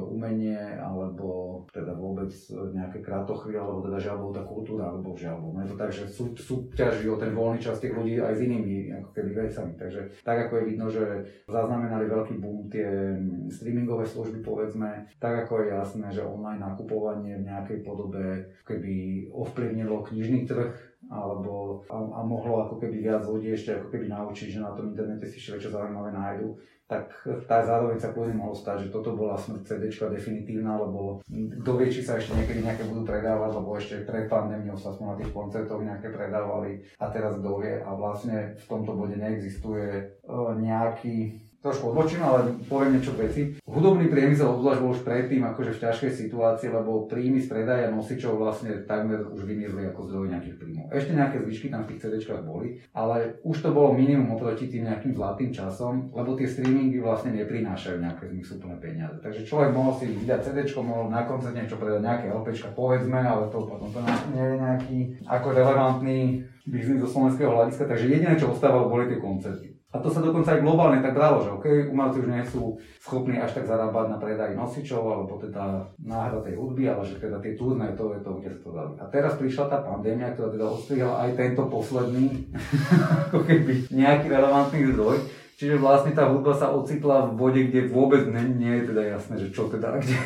umenie, 0.09 0.81
alebo 0.81 1.61
teda 1.69 1.93
vôbec 1.93 2.33
nejaké 2.73 3.05
krátochvy, 3.05 3.53
alebo 3.53 3.85
teda 3.85 4.01
žiaľ 4.01 4.33
tá 4.33 4.43
kultúra, 4.49 4.89
alebo 4.89 5.13
žiaľ 5.13 5.53
Je 5.61 5.77
to 5.77 6.09
sú, 6.09 6.25
súťaží 6.33 7.05
o 7.13 7.21
ten 7.21 7.37
voľný 7.37 7.61
čas 7.61 7.77
tých 7.77 7.93
ľudí 7.93 8.17
aj 8.17 8.33
s 8.33 8.41
inými 8.49 8.97
ako 8.97 9.11
keby 9.13 9.31
vecami. 9.45 9.73
Takže 9.77 10.01
tak 10.25 10.49
ako 10.49 10.53
je 10.57 10.69
vidno, 10.73 10.87
že 10.89 11.05
zaznamenali 11.45 12.09
veľký 12.09 12.41
boom 12.41 12.73
tie 12.73 13.13
streamingové 13.53 14.09
služby, 14.09 14.41
povedzme, 14.41 15.13
tak 15.21 15.45
ako 15.45 15.61
je 15.61 15.67
jasné, 15.77 16.07
že 16.17 16.25
online 16.25 16.65
nakupovanie 16.65 17.45
v 17.45 17.49
nejakej 17.53 17.79
podobe 17.85 18.57
keby 18.65 19.29
ovplyvnilo 19.37 20.01
knižný 20.09 20.49
trh, 20.49 20.92
alebo 21.13 21.85
a, 21.93 22.01
a 22.01 22.21
mohlo 22.25 22.65
ako 22.65 22.81
keby 22.81 23.05
viac 23.05 23.29
ľudí 23.29 23.53
ešte 23.53 23.77
ako 23.77 23.93
keby 23.93 24.09
naučiť, 24.09 24.49
že 24.57 24.65
na 24.65 24.73
tom 24.73 24.97
internete 24.97 25.29
si 25.29 25.37
ešte 25.37 25.69
čo 25.69 25.77
zaujímavé 25.77 26.17
nájdu, 26.17 26.57
tak 26.89 27.09
tá 27.49 27.65
zároveň 27.65 27.97
sa 27.97 28.13
kľudne 28.13 28.37
mohlo 28.37 28.53
stať, 28.53 28.89
že 28.89 28.93
toto 28.93 29.17
bola 29.17 29.37
smrť 29.37 29.65
CD 29.65 29.89
definitívna, 29.89 30.77
lebo 30.77 31.25
kto 31.31 31.71
vie, 31.81 31.89
či 31.89 32.05
sa 32.05 32.21
ešte 32.21 32.37
niekedy 32.37 32.61
nejaké 32.61 32.85
budú 32.85 33.09
predávať, 33.09 33.51
lebo 33.57 33.71
ešte 33.77 34.05
pred 34.05 34.29
pandémiou 34.29 34.77
sa 34.77 34.93
aspoň 34.93 35.07
na 35.09 35.19
tých 35.21 35.33
koncertoch 35.33 35.81
nejaké 35.81 36.09
predávali 36.13 36.85
a 37.01 37.09
teraz 37.09 37.41
kto 37.41 37.65
vie 37.65 37.81
a 37.81 37.91
vlastne 37.97 38.57
v 38.61 38.65
tomto 38.69 38.93
bode 38.93 39.17
neexistuje 39.17 40.21
nejaký 40.61 41.41
trošku 41.63 41.95
odbočím, 41.95 42.21
ale 42.27 42.59
poviem 42.67 42.99
niečo 42.99 43.15
veci. 43.15 43.55
Hudobný 43.63 44.11
priemysel 44.11 44.51
obzvlášť 44.51 44.81
bol 44.83 44.93
už 44.93 45.07
predtým 45.07 45.47
akože 45.47 45.79
v 45.79 45.83
ťažkej 45.87 46.13
situácii, 46.27 46.69
lebo 46.69 47.07
príjmy 47.07 47.39
z 47.39 47.49
predaja 47.49 47.89
nosičov 47.95 48.37
vlastne 48.37 48.83
takmer 48.85 49.23
už 49.31 49.47
vymiezli 49.47 49.87
ako 49.89 50.11
zdroj 50.11 50.27
nejakých 50.35 50.59
príjmov. 50.59 50.91
Ešte 50.91 51.15
nejaké 51.15 51.39
zvyšky 51.47 51.71
tam 51.71 51.87
v 51.87 51.95
tých 51.95 52.01
CD 52.03 52.15
boli, 52.43 52.83
ale 52.93 53.39
už 53.47 53.63
to 53.63 53.71
bolo 53.71 53.95
minimum 53.95 54.35
oproti 54.35 54.67
tým 54.67 54.91
nejakým 54.91 55.15
zlatým 55.15 55.55
časom, 55.55 56.11
lebo 56.11 56.35
tie 56.35 56.51
streamingy 56.51 56.99
vlastne 56.99 57.31
neprinášajú 57.39 57.97
nejaké 58.03 58.29
zmysluplné 58.35 58.77
peniaze. 58.83 59.17
Takže 59.23 59.47
človek 59.47 59.71
mohol 59.71 59.95
si 59.97 60.11
vydať 60.11 60.41
CD, 60.51 60.67
mohol 60.83 61.09
na 61.09 61.23
koncert 61.25 61.55
niečo 61.55 61.79
predať, 61.79 62.03
nejaké 62.03 62.27
LP, 62.35 62.47
povedzme, 62.75 63.21
ale 63.23 63.47
to 63.49 63.59
potom 63.63 63.89
to 63.89 64.01
nie 64.35 64.43
je 64.43 64.57
nejaký 64.59 64.99
ako 65.31 65.49
relevantný 65.55 66.43
biznis 66.67 67.03
zo 67.03 67.09
slovenského 67.11 67.51
hľadiska, 67.51 67.87
takže 67.87 68.11
jediné, 68.11 68.35
čo 68.39 68.51
ostávalo, 68.51 68.91
boli 68.91 69.11
tie 69.11 69.19
koncerty. 69.19 69.82
A 69.93 70.01
to 70.01 70.09
sa 70.09 70.25
dokonca 70.25 70.57
aj 70.57 70.65
globálne 70.65 71.05
tak 71.05 71.13
bralo, 71.13 71.45
že 71.45 71.53
OK, 71.53 71.93
umelci 71.93 72.25
už 72.25 72.29
nie 72.33 72.41
sú 72.49 72.81
schopní 72.97 73.37
až 73.37 73.61
tak 73.61 73.69
zarábať 73.69 74.09
na 74.09 74.17
predaj 74.17 74.57
nosičov 74.57 75.05
alebo 75.05 75.37
teda 75.37 75.85
náhra 76.01 76.41
tej 76.41 76.57
hudby, 76.57 76.89
ale 76.89 77.05
že 77.05 77.21
teda 77.21 77.37
tie 77.45 77.53
turné, 77.53 77.93
to 77.93 78.17
je 78.17 78.25
to, 78.25 78.41
kde 78.41 78.49
sa 78.57 78.61
to 78.65 78.71
dali. 78.73 78.93
A 78.97 79.05
teraz 79.13 79.37
prišla 79.37 79.69
tá 79.69 79.85
pandémia, 79.85 80.33
ktorá 80.33 80.49
teda 80.49 80.65
ostrihla 80.65 81.29
aj 81.29 81.37
tento 81.37 81.69
posledný, 81.69 82.49
ako 83.29 83.45
keby 83.45 83.93
nejaký 83.93 84.27
relevantný 84.33 84.81
zdroj. 84.97 85.17
Čiže 85.61 85.77
vlastne 85.77 86.17
tá 86.17 86.25
hudba 86.27 86.57
sa 86.57 86.73
ocitla 86.73 87.29
v 87.29 87.37
bode, 87.37 87.61
kde 87.69 87.93
vôbec 87.93 88.25
nie, 88.33 88.65
nie 88.65 88.73
je 88.81 88.97
teda 88.97 89.03
jasné, 89.13 89.35
že 89.45 89.53
čo 89.53 89.69
teda, 89.69 89.95
kde, 90.03 90.17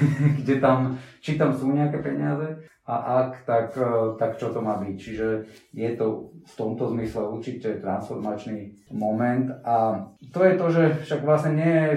kde 0.47 0.55
tam, 0.63 0.95
či 1.19 1.35
tam 1.35 1.51
sú 1.51 1.75
nejaké 1.75 1.99
peniaze 2.07 2.63
a 2.87 2.95
ak, 3.27 3.43
tak, 3.43 3.75
e, 3.75 4.15
tak 4.15 4.39
čo 4.39 4.55
to 4.55 4.63
má 4.63 4.79
byť. 4.79 4.95
Čiže 4.95 5.29
je 5.75 5.91
to 5.99 6.31
v 6.47 6.55
tomto 6.55 6.95
zmysle 6.95 7.27
určite 7.27 7.83
transformačný 7.83 8.91
moment 8.95 9.51
a 9.67 10.07
to 10.31 10.41
je 10.47 10.55
to, 10.55 10.67
že 10.71 10.83
však 11.03 11.21
vlastne 11.27 11.59
nie 11.59 11.73
je 11.75 11.91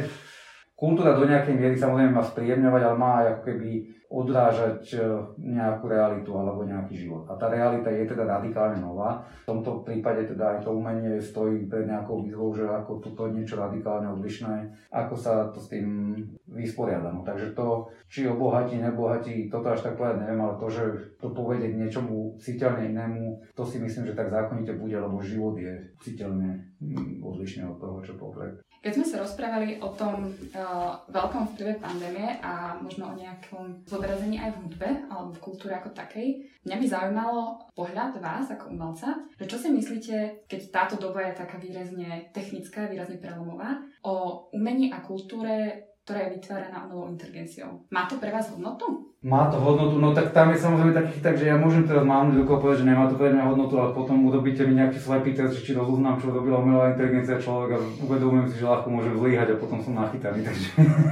kultúra 0.74 1.14
do 1.14 1.28
nejakej 1.28 1.56
miery 1.60 1.76
samozrejme 1.76 2.16
má 2.16 2.24
spríjemňovať, 2.24 2.82
ale 2.82 2.96
má 2.98 3.12
ako 3.22 3.42
keby 3.52 3.70
odrážať 4.10 4.98
e, 4.98 5.00
nejakú 5.38 5.86
realitu 5.86 6.34
alebo 6.34 6.66
nejaký 6.66 7.06
život. 7.06 7.30
A 7.30 7.38
tá 7.38 7.46
realita 7.46 7.94
je 7.94 8.10
teda 8.10 8.26
radikálne 8.26 8.82
nová. 8.82 9.22
V 9.46 9.54
tomto 9.54 9.86
prípade 9.86 10.26
teda 10.26 10.58
aj 10.58 10.66
to 10.66 10.74
umenie 10.74 11.22
stojí 11.22 11.70
pred 11.70 11.86
nejakou 11.86 12.26
výzvou, 12.26 12.50
že 12.50 12.66
ako 12.66 13.06
toto 13.06 13.30
niečo 13.30 13.62
radikálne 13.62 14.10
odlišné, 14.18 14.90
ako 14.90 15.14
sa 15.14 15.54
to 15.54 15.62
s 15.62 15.70
tým 15.70 16.18
vysporiada. 16.50 17.14
No, 17.14 17.22
takže 17.22 17.54
to, 17.54 17.86
či 18.10 18.26
obohatí, 18.26 18.82
nebohatí, 18.82 19.46
toto 19.46 19.70
až 19.70 19.86
tak 19.86 19.94
povedať 19.94 20.26
neviem, 20.26 20.42
ale 20.42 20.58
to, 20.58 20.68
že 20.74 20.84
to 21.22 21.30
povedie 21.30 21.70
k 21.70 21.80
niečomu 21.86 22.34
citeľne 22.42 22.90
inému, 22.90 23.54
to 23.54 23.62
si 23.62 23.78
myslím, 23.78 24.10
že 24.10 24.18
tak 24.18 24.34
zákonite 24.34 24.74
bude, 24.74 24.98
lebo 24.98 25.22
život 25.22 25.54
je 25.54 25.86
citeľne 26.02 26.66
mm, 26.82 27.22
odlišný 27.22 27.70
od 27.70 27.78
toho, 27.78 28.02
čo 28.02 28.18
popred. 28.18 28.58
Keď 28.80 28.96
sme 28.96 29.06
sa 29.12 29.20
rozprávali 29.20 29.76
o 29.84 29.92
tom 29.92 30.32
uh, 30.56 30.96
veľkom 31.12 31.52
vplyve 31.52 31.84
pandémie 31.84 32.40
a 32.40 32.80
možno 32.80 33.12
o 33.12 33.18
nejakom 33.20 33.84
zobrazení 34.00 34.40
aj 34.40 34.56
v 34.56 34.62
hudbe 34.64 34.90
alebo 35.12 35.36
v 35.36 35.44
kultúre 35.44 35.76
ako 35.76 35.92
takej, 35.92 36.48
mňa 36.64 36.76
by 36.80 36.86
zaujímalo 36.88 37.42
pohľad 37.76 38.16
vás 38.24 38.48
ako 38.48 38.72
umelca, 38.72 39.20
že 39.36 39.46
čo 39.52 39.60
si 39.60 39.68
myslíte, 39.76 40.48
keď 40.48 40.62
táto 40.72 40.96
doba 40.96 41.28
je 41.28 41.36
taká 41.36 41.60
výrazne 41.60 42.32
technická, 42.32 42.88
výrazne 42.88 43.20
prelomová, 43.20 43.84
o 44.08 44.48
umení 44.56 44.96
a 44.96 45.04
kultúre 45.04 45.90
ktorá 46.10 46.26
je 46.26 46.42
vytváraná 46.42 46.90
umelou 46.90 47.14
inteligenciou. 47.14 47.86
Má 47.94 48.10
to 48.10 48.18
pre 48.18 48.34
vás 48.34 48.50
hodnotu? 48.50 49.14
Má 49.22 49.46
to 49.54 49.62
hodnotu, 49.62 50.02
no 50.02 50.10
tak 50.10 50.34
tam 50.34 50.50
je 50.50 50.58
samozrejme 50.58 50.90
taký 50.90 51.22
chyták, 51.22 51.38
že 51.38 51.54
ja 51.54 51.62
môžem 51.62 51.86
teraz 51.86 52.02
mám 52.02 52.34
do 52.34 52.42
povedať, 52.50 52.82
že 52.82 52.90
nemá 52.90 53.06
to 53.06 53.14
pre 53.14 53.30
mňa 53.30 53.46
hodnotu, 53.46 53.78
ale 53.78 53.94
potom 53.94 54.26
urobíte 54.26 54.66
mi 54.66 54.74
nejaký 54.74 54.98
slepý 54.98 55.38
test, 55.38 55.62
či 55.62 55.78
rozoznám, 55.78 56.18
čo 56.18 56.34
robila 56.34 56.66
umelá 56.66 56.98
inteligencia 56.98 57.38
človek 57.38 57.78
a 57.78 57.80
uvedomujem 58.10 58.50
si, 58.50 58.58
že 58.58 58.66
ľahko 58.66 58.90
môže 58.90 59.14
zlyhať 59.14 59.54
a 59.54 59.62
potom 59.62 59.78
som 59.86 59.94
nachytaný. 59.94 60.42
Takže, 60.50 60.68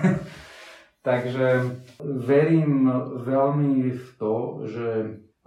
takže 1.08 1.64
verím 2.04 2.92
veľmi 3.24 3.96
v 3.96 4.08
to, 4.20 4.36
že 4.68 4.88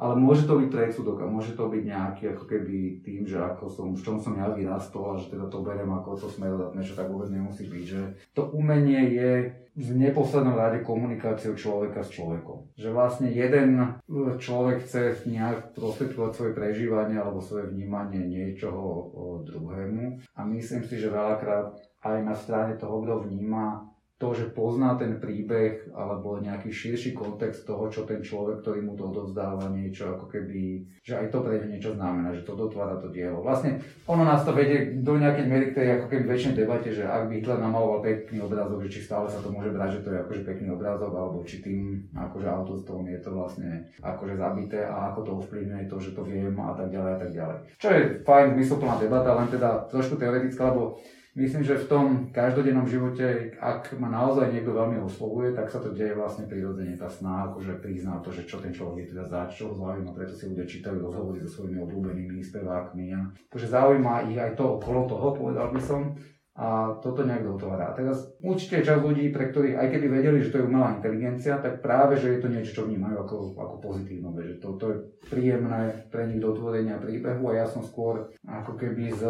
ale 0.01 0.17
môže 0.17 0.49
to 0.49 0.57
byť 0.57 0.69
predsudok 0.73 1.21
a 1.21 1.29
môže 1.29 1.53
to 1.53 1.69
byť 1.69 1.83
nejaký 1.85 2.33
ako 2.33 2.49
keby 2.49 3.05
tým, 3.05 3.29
že 3.29 3.37
ako 3.37 3.69
som, 3.69 3.93
v 3.93 4.01
čom 4.01 4.17
som 4.17 4.33
ja 4.33 4.49
vyrastol 4.49 5.13
a 5.13 5.21
že 5.21 5.29
teda 5.29 5.53
to 5.53 5.61
berem 5.61 5.93
ako 5.93 6.17
to 6.17 6.25
smerodatné, 6.33 6.81
čo 6.81 6.97
tak 6.97 7.13
vôbec 7.13 7.29
nemusí 7.29 7.69
byť, 7.69 7.85
že 7.85 8.17
to 8.33 8.49
umenie 8.49 9.13
je 9.13 9.53
v 9.77 9.89
neposlednom 10.01 10.57
rade 10.57 10.81
komunikáciou 10.81 11.53
človeka 11.53 12.01
s 12.01 12.17
človekom. 12.17 12.73
Že 12.81 12.89
vlastne 12.97 13.29
jeden 13.29 14.01
človek 14.41 14.89
chce 14.89 15.29
nejak 15.29 15.77
prostredkovať 15.77 16.33
svoje 16.33 16.53
prežívanie 16.57 17.21
alebo 17.21 17.45
svoje 17.45 17.69
vnímanie 17.69 18.25
niečoho 18.25 19.13
druhému 19.45 20.17
a 20.33 20.41
myslím 20.49 20.81
si, 20.89 20.97
že 20.97 21.13
veľakrát 21.13 21.77
aj 22.01 22.17
na 22.25 22.33
strane 22.33 22.81
toho, 22.81 23.05
kto 23.05 23.29
vníma 23.29 23.85
to, 24.21 24.37
že 24.37 24.53
pozná 24.53 25.01
ten 25.01 25.17
príbeh 25.17 25.89
alebo 25.97 26.37
nejaký 26.45 26.69
širší 26.69 27.17
kontext 27.17 27.65
toho, 27.65 27.89
čo 27.89 28.05
ten 28.05 28.21
človek, 28.21 28.61
ktorý 28.61 28.85
mu 28.85 28.93
to 28.93 29.09
odovzdáva 29.09 29.73
niečo, 29.73 30.13
ako 30.13 30.29
keby, 30.29 30.85
že 31.01 31.17
aj 31.17 31.33
to 31.33 31.41
pre 31.41 31.65
niečo 31.65 31.97
znamená, 31.97 32.29
že 32.37 32.45
to 32.45 32.53
dotvára 32.53 33.01
to 33.01 33.09
dielo. 33.09 33.41
Vlastne 33.41 33.81
ono 34.05 34.29
nás 34.29 34.45
to 34.45 34.53
vedie 34.53 35.01
do 35.01 35.17
nejakej 35.17 35.47
miery 35.49 35.73
k 35.73 35.77
tej 35.81 35.89
ako 35.97 36.07
keby 36.13 36.37
väčšej 36.37 36.53
debate, 36.53 36.93
že 36.93 37.09
ak 37.09 37.33
by 37.33 37.41
Hitler 37.41 37.65
namaloval 37.65 38.05
pekný 38.05 38.45
obrázok, 38.45 38.85
že 38.85 39.01
či 39.01 39.09
stále 39.09 39.25
sa 39.25 39.41
to 39.41 39.49
môže 39.49 39.73
brať, 39.73 39.91
že 39.97 40.03
to 40.05 40.09
je 40.13 40.21
akože 40.21 40.43
pekný 40.45 40.69
obrázok, 40.69 41.13
alebo 41.17 41.41
či 41.49 41.65
tým 41.65 42.05
akože 42.13 42.45
autostrom 42.45 43.09
je 43.09 43.19
to 43.25 43.33
vlastne 43.33 43.89
akože 44.05 44.37
zabité 44.37 44.85
a 44.85 45.17
ako 45.17 45.21
to 45.25 45.31
ovplyvňuje 45.41 45.89
to, 45.89 45.97
že 45.97 46.13
to 46.13 46.21
viem 46.29 46.53
a 46.61 46.77
tak 46.77 46.93
ďalej 46.93 47.11
a 47.17 47.19
tak 47.25 47.31
ďalej. 47.33 47.57
Čo 47.81 47.89
je 47.89 48.01
fajn, 48.21 48.47
zmysluplná 48.53 49.01
debata, 49.01 49.33
len 49.33 49.49
teda 49.49 49.89
trošku 49.89 50.21
teoretická, 50.21 50.77
lebo 50.77 51.01
Myslím, 51.39 51.63
že 51.63 51.79
v 51.79 51.87
tom 51.87 52.07
každodennom 52.35 52.91
živote, 52.91 53.55
ak 53.63 53.95
ma 54.03 54.11
naozaj 54.11 54.51
niekto 54.51 54.75
veľmi 54.75 54.99
oslovuje, 54.99 55.55
tak 55.55 55.71
sa 55.71 55.79
to 55.79 55.95
deje 55.95 56.19
vlastne 56.19 56.51
prirodzene. 56.51 56.99
Tá 56.99 57.07
sná, 57.07 57.47
akože 57.47 57.79
prizná 57.79 58.19
to, 58.19 58.35
že 58.35 58.51
čo 58.51 58.59
ten 58.59 58.75
človek 58.75 59.07
je 59.07 59.15
teda 59.15 59.25
za 59.31 59.41
čo 59.47 59.71
zaujíma, 59.71 60.11
preto 60.11 60.35
si 60.35 60.51
ľudia 60.51 60.67
čítajú 60.67 60.99
rozhovory 60.99 61.39
so 61.47 61.63
svojimi 61.63 61.79
obľúbenými 61.87 62.43
spevákmi. 62.43 63.15
A 63.15 63.31
takže 63.47 63.71
zaujíma 63.71 64.27
ich 64.27 64.43
aj 64.43 64.59
to 64.59 64.83
okolo 64.83 65.07
toho, 65.07 65.27
povedal 65.31 65.71
by 65.71 65.79
som. 65.79 66.19
A 66.61 66.99
toto 66.99 67.23
nejak 67.23 67.47
dotvára. 67.47 67.89
A 67.89 67.97
teraz 67.97 68.27
určite 68.43 68.83
časť 68.83 69.01
ľudí, 69.01 69.31
pre 69.31 69.49
ktorých, 69.49 69.81
aj 69.81 69.89
keby 69.97 70.07
vedeli, 70.11 70.43
že 70.43 70.51
to 70.51 70.61
je 70.61 70.67
umelá 70.67 70.99
inteligencia, 70.99 71.63
tak 71.63 71.79
práve, 71.79 72.19
že 72.19 72.37
je 72.37 72.41
to 72.43 72.53
niečo, 72.53 72.75
čo 72.75 72.83
vnímajú 72.85 73.17
ako, 73.17 73.35
ako 73.55 73.77
pozitívne, 73.81 74.35
že 74.35 74.59
to, 74.61 74.77
to 74.77 74.85
je 74.93 74.97
príjemné 75.31 76.11
pre 76.11 76.27
nich 76.27 76.43
dotvorenia 76.43 77.01
príbehu 77.01 77.49
a 77.49 77.65
ja 77.65 77.67
som 77.71 77.81
skôr 77.81 78.35
ako 78.45 78.77
keby 78.77 79.15
z 79.15 79.23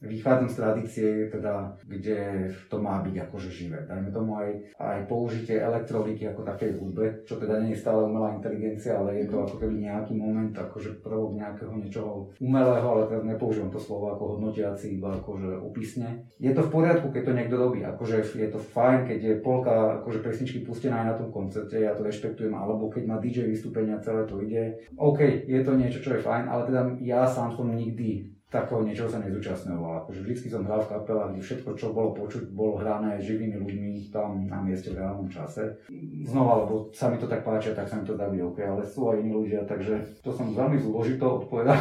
vychádzam 0.00 0.48
z 0.48 0.56
tradície, 0.56 1.08
teda, 1.28 1.76
kde 1.84 2.48
to 2.72 2.76
má 2.80 3.04
byť 3.04 3.16
akože 3.28 3.50
živé. 3.52 3.84
Dajme 3.84 4.08
tomu 4.08 4.36
aj, 4.40 4.48
aj 4.80 4.98
použitie 5.06 5.60
elektroniky 5.60 6.24
ako 6.32 6.42
takej 6.44 6.80
hudbe, 6.80 7.04
čo 7.28 7.36
teda 7.36 7.60
nie 7.60 7.76
je 7.76 7.82
stále 7.84 8.08
umelá 8.08 8.32
inteligencia, 8.32 8.96
ale 8.96 9.20
je 9.20 9.26
to 9.28 9.44
ako 9.44 9.56
keby 9.60 9.84
nejaký 9.84 10.16
moment, 10.16 10.56
akože 10.56 11.04
prvok 11.04 11.36
nejakého 11.36 11.72
niečoho 11.76 12.32
umelého, 12.40 12.86
ale 12.86 13.08
teraz 13.12 13.24
nepoužívam 13.28 13.68
to 13.68 13.80
slovo 13.80 14.16
ako 14.16 14.36
hodnotiaci, 14.36 14.96
iba 14.96 15.12
akože 15.20 15.60
opisne. 15.60 16.24
Je 16.40 16.52
to 16.56 16.64
v 16.64 16.72
poriadku, 16.72 17.12
keď 17.12 17.22
to 17.28 17.36
niekto 17.36 17.56
robí, 17.60 17.84
akože 17.84 18.24
je 18.40 18.48
to 18.48 18.58
fajn, 18.58 19.04
keď 19.04 19.18
je 19.20 19.34
polka 19.44 20.00
akože 20.00 20.24
pesničky 20.24 20.64
pustená 20.64 21.04
aj 21.04 21.06
na 21.12 21.14
tom 21.20 21.28
koncerte, 21.28 21.76
ja 21.76 21.92
to 21.92 22.00
rešpektujem, 22.00 22.56
alebo 22.56 22.88
keď 22.88 23.02
má 23.04 23.16
DJ 23.20 23.44
vystúpenia, 23.46 24.00
celé 24.00 24.24
to 24.24 24.40
ide. 24.40 24.88
OK, 24.96 25.44
je 25.44 25.60
to 25.60 25.72
niečo, 25.76 26.00
čo 26.00 26.16
je 26.16 26.24
fajn, 26.24 26.48
ale 26.48 26.62
teda 26.66 26.80
ja 27.04 27.28
sám 27.28 27.52
som 27.52 27.68
nikdy 27.68 28.39
takého 28.50 28.82
niečoho 28.82 29.06
sa 29.06 29.22
nezúčastňoval. 29.22 30.04
Akože 30.04 30.26
vždy 30.26 30.50
som 30.50 30.66
hral 30.66 30.82
v 30.82 30.90
kapelách, 30.90 31.30
kde 31.32 31.42
všetko, 31.46 31.70
čo 31.78 31.94
bolo 31.94 32.10
počuť, 32.18 32.50
bolo 32.50 32.82
hrané 32.82 33.22
živými 33.22 33.62
ľuďmi 33.62 34.10
tam 34.10 34.50
na 34.50 34.58
mieste 34.58 34.90
v 34.90 34.98
reálnom 34.98 35.30
čase. 35.30 35.78
Znova, 36.26 36.66
lebo 36.66 36.90
sa 36.90 37.06
mi 37.06 37.16
to 37.22 37.30
tak 37.30 37.46
páči, 37.46 37.70
tak 37.70 37.86
sa 37.86 38.02
mi 38.02 38.04
to 38.04 38.18
dá 38.18 38.26
byť 38.26 38.42
OK, 38.42 38.58
ale 38.58 38.82
sú 38.82 39.06
aj 39.06 39.22
iní 39.22 39.30
ľudia, 39.30 39.62
takže 39.70 40.02
to 40.18 40.34
som 40.34 40.50
veľmi 40.50 40.82
zložito 40.82 41.46
odpovedal. 41.46 41.78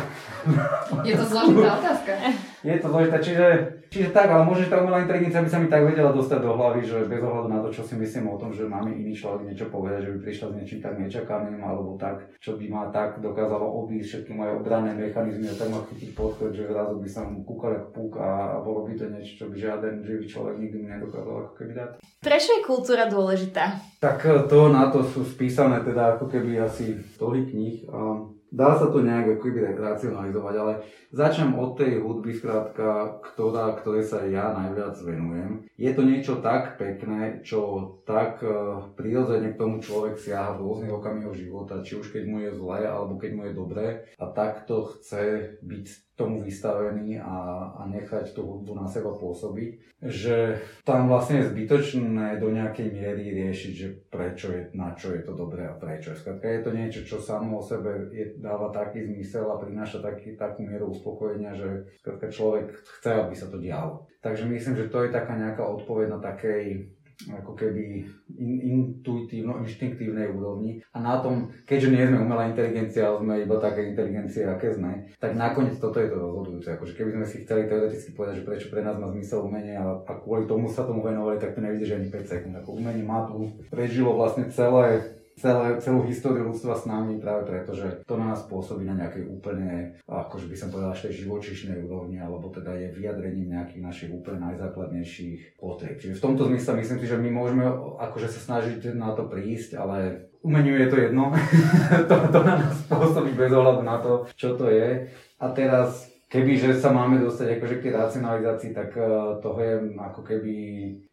Je 1.02 1.18
to 1.18 1.26
zložitá 1.26 1.70
otázka. 1.82 2.14
Je 2.60 2.76
to 2.76 2.92
zložité, 2.92 3.18
čiže, 3.24 3.48
čiže 3.88 4.10
tak, 4.12 4.28
ale 4.28 4.44
môže 4.44 4.68
tá 4.68 4.84
umelá 4.84 5.00
inteligencia 5.00 5.40
by 5.40 5.48
sa 5.48 5.60
mi 5.64 5.72
tak 5.72 5.88
vedela 5.88 6.12
dostať 6.12 6.40
do 6.44 6.52
hlavy, 6.60 6.84
že 6.84 7.08
bez 7.08 7.24
ohľadu 7.24 7.48
na 7.48 7.64
to, 7.64 7.72
čo 7.72 7.88
si 7.88 7.96
myslím 7.96 8.28
o 8.28 8.36
tom, 8.36 8.52
že 8.52 8.68
máme 8.68 8.92
iný 8.92 9.16
človek 9.16 9.48
niečo 9.48 9.72
povedať, 9.72 10.04
že 10.04 10.12
by 10.12 10.20
prišla 10.28 10.46
s 10.52 10.56
niečím 10.60 10.80
tak 10.84 11.00
nečakaným, 11.00 11.60
alebo 11.64 11.96
tak, 11.96 12.28
čo 12.44 12.60
by 12.60 12.66
ma 12.68 12.84
tak 12.92 13.24
dokázalo 13.24 13.64
obísť 13.86 14.08
všetky 14.08 14.32
moje 14.36 14.52
obranné 14.60 14.92
mechanizmy 14.92 15.48
a 15.48 15.56
tak 15.56 15.72
ma 15.72 15.80
chytiť 15.88 16.12
podchod, 16.12 16.52
že 16.52 16.68
zrazu 16.68 17.00
by 17.00 17.10
som 17.10 17.26
kúkal 17.48 17.72
ako 17.80 17.88
púk 17.96 18.12
a, 18.20 18.30
a 18.30 18.58
bolo 18.60 18.84
by 18.84 18.94
to 19.00 19.06
niečo, 19.08 19.34
čo 19.40 19.46
by 19.48 19.56
žiaden 19.56 20.04
živý 20.04 20.26
človek 20.28 20.56
nikdy 20.60 20.84
nedokázal 20.84 21.36
ako 21.48 21.54
keby 21.56 21.74
dať. 21.80 21.90
Prečo 22.20 22.50
je 22.60 22.68
kultúra 22.68 23.08
dôležitá? 23.08 23.80
Tak 24.04 24.20
to 24.52 24.60
na 24.68 24.92
to 24.92 25.04
sú 25.08 25.24
spísané 25.24 25.80
teda 25.84 26.20
ako 26.20 26.28
keby 26.28 26.60
asi 26.60 27.00
stohy 27.16 27.48
kníh. 27.48 27.88
Um, 27.88 28.39
dá 28.50 28.76
sa 28.78 28.90
to 28.90 29.06
nejak 29.06 29.38
ako 29.38 29.42
keby 29.46 29.78
racionalizovať, 29.78 30.56
ale 30.58 30.74
začnem 31.14 31.54
od 31.58 31.78
tej 31.78 32.02
hudby, 32.02 32.34
skrátka, 32.34 33.22
ktorá, 33.22 33.78
ktorej 33.78 34.06
sa 34.06 34.26
ja 34.26 34.54
najviac 34.54 34.98
venujem. 35.02 35.70
Je 35.78 35.92
to 35.94 36.02
niečo 36.04 36.42
tak 36.42 36.82
pekné, 36.82 37.46
čo 37.46 38.02
tak 38.04 38.42
uh, 38.42 38.90
prirodzene 38.98 39.54
k 39.54 39.60
tomu 39.62 39.80
človek 39.80 40.18
siaha 40.18 40.58
v 40.58 40.66
rôznych 40.66 40.94
okamihoch 40.94 41.38
života, 41.38 41.86
či 41.86 41.98
už 41.98 42.10
keď 42.10 42.24
mu 42.26 42.38
je 42.42 42.52
zlé, 42.58 42.90
alebo 42.90 43.22
keď 43.22 43.32
mu 43.38 43.42
je 43.46 43.54
dobré 43.54 43.88
a 44.18 44.26
takto 44.34 44.98
chce 44.98 45.56
byť 45.62 46.09
tomu 46.20 46.44
vystavený 46.44 47.24
a, 47.24 47.72
a 47.80 47.82
nechať 47.88 48.36
tú 48.36 48.44
hudbu 48.44 48.76
na 48.76 48.84
seba 48.84 49.16
pôsobiť, 49.16 50.04
že 50.04 50.60
tam 50.84 51.08
vlastne 51.08 51.40
je 51.40 51.56
zbytočné 51.56 52.44
do 52.44 52.52
nejakej 52.52 52.92
miery 52.92 53.32
riešiť, 53.32 53.74
že 53.74 53.88
prečo 54.12 54.52
je, 54.52 54.68
na 54.76 54.92
čo 54.92 55.16
je 55.16 55.24
to 55.24 55.32
dobré 55.32 55.64
a 55.64 55.80
prečo. 55.80 56.12
Skladka 56.12 56.52
je 56.52 56.62
to 56.68 56.72
niečo, 56.76 57.00
čo 57.08 57.24
samo 57.24 57.60
o 57.60 57.64
sebe 57.64 58.12
je, 58.12 58.36
dáva 58.36 58.68
taký 58.76 59.08
zmysel 59.08 59.48
a 59.48 59.56
prináša 59.56 60.04
taký, 60.04 60.36
takú 60.36 60.68
mieru 60.68 60.92
uspokojenia, 60.92 61.56
že 61.56 61.88
skladka 62.04 62.28
človek 62.28 62.76
chce, 63.00 63.12
aby 63.16 63.36
sa 63.40 63.48
to 63.48 63.56
dialo. 63.56 64.04
Takže 64.20 64.44
myslím, 64.52 64.76
že 64.76 64.92
to 64.92 65.08
je 65.08 65.16
taká 65.16 65.40
nejaká 65.40 65.64
odpoveď 65.64 66.12
na 66.12 66.20
takej 66.20 66.92
ako 67.28 67.52
keby 67.52 68.08
in, 68.40 68.54
intuitívno, 68.64 69.60
inštinktívnej 69.60 70.32
úrovni. 70.32 70.80
A 70.96 71.04
na 71.04 71.20
tom, 71.20 71.52
keďže 71.68 71.92
nie 71.92 72.08
sme 72.08 72.24
umelá 72.24 72.48
inteligencia, 72.48 73.12
ale 73.12 73.20
sme 73.20 73.34
iba 73.44 73.60
také 73.60 73.92
inteligencie, 73.92 74.48
aké 74.48 74.72
sme, 74.72 75.12
tak 75.20 75.36
nakoniec 75.36 75.76
toto 75.84 76.00
je 76.00 76.08
to 76.08 76.16
rozhodujúce. 76.16 76.68
Akože 76.80 76.96
keby 76.96 77.20
sme 77.20 77.26
si 77.28 77.44
chceli 77.44 77.68
teoreticky 77.68 78.16
povedať, 78.16 78.40
že 78.40 78.48
prečo 78.48 78.68
pre 78.72 78.80
nás 78.88 78.96
má 78.96 79.12
zmysel 79.12 79.44
umenie 79.44 79.76
a, 79.76 80.00
a 80.08 80.12
kvôli 80.24 80.48
tomu 80.48 80.72
sa 80.72 80.88
tomu 80.88 81.04
venovali, 81.04 81.36
tak 81.44 81.56
to 81.56 81.60
nevydrží 81.60 82.00
ani 82.00 82.08
5 82.08 82.32
sekúnd. 82.32 82.56
Ako 82.64 82.80
umenie 82.80 83.04
má 83.04 83.28
tu, 83.28 83.52
prežilo 83.68 84.16
vlastne 84.16 84.48
celé 84.48 85.19
celé, 85.40 85.80
celú 85.80 86.04
históriu 86.04 86.52
ľudstva 86.52 86.76
s 86.76 86.84
nami 86.84 87.18
práve 87.18 87.48
preto, 87.48 87.72
že 87.72 88.04
to 88.04 88.20
na 88.20 88.36
nás 88.36 88.44
pôsobí 88.46 88.84
na 88.84 89.00
nejakej 89.00 89.26
úplne, 89.32 89.96
akože 90.06 90.52
by 90.52 90.56
som 90.60 90.70
povedal, 90.70 90.92
až 90.92 91.08
tej 91.08 91.26
živočišnej 91.26 91.80
úrovni, 91.88 92.20
alebo 92.20 92.52
teda 92.52 92.76
je 92.76 92.92
vyjadrením 92.92 93.56
nejakých 93.56 93.82
našich 93.82 94.12
úplne 94.12 94.52
najzákladnejších 94.52 95.56
potrieb. 95.56 95.98
Čiže 95.98 96.20
v 96.20 96.26
tomto 96.28 96.52
zmysle 96.52 96.72
myslím 96.84 97.00
si, 97.00 97.08
že 97.08 97.18
my 97.18 97.30
môžeme 97.32 97.64
akože 97.98 98.28
sa 98.28 98.40
snažiť 98.44 98.92
na 98.94 99.16
to 99.16 99.26
prísť, 99.32 99.80
ale 99.80 100.28
umeniu 100.44 100.76
je 100.76 100.88
to 100.92 100.98
jedno. 101.00 101.32
to, 102.10 102.16
to 102.30 102.40
na 102.44 102.54
nás 102.60 102.76
pôsobí 102.92 103.32
bez 103.32 103.52
ohľadu 103.52 103.82
na 103.84 103.98
to, 104.04 104.28
čo 104.36 104.60
to 104.60 104.68
je. 104.68 105.08
A 105.40 105.46
teraz 105.56 106.09
Kebyže 106.30 106.78
sa 106.78 106.94
máme 106.94 107.18
dostať 107.18 107.58
akože 107.58 107.82
k 107.82 107.90
tej 107.90 107.94
racionalizácii, 107.98 108.70
tak 108.70 108.94
uh, 108.94 109.42
toho 109.42 109.58
je 109.58 109.74
ako 109.98 110.22
keby, 110.22 110.54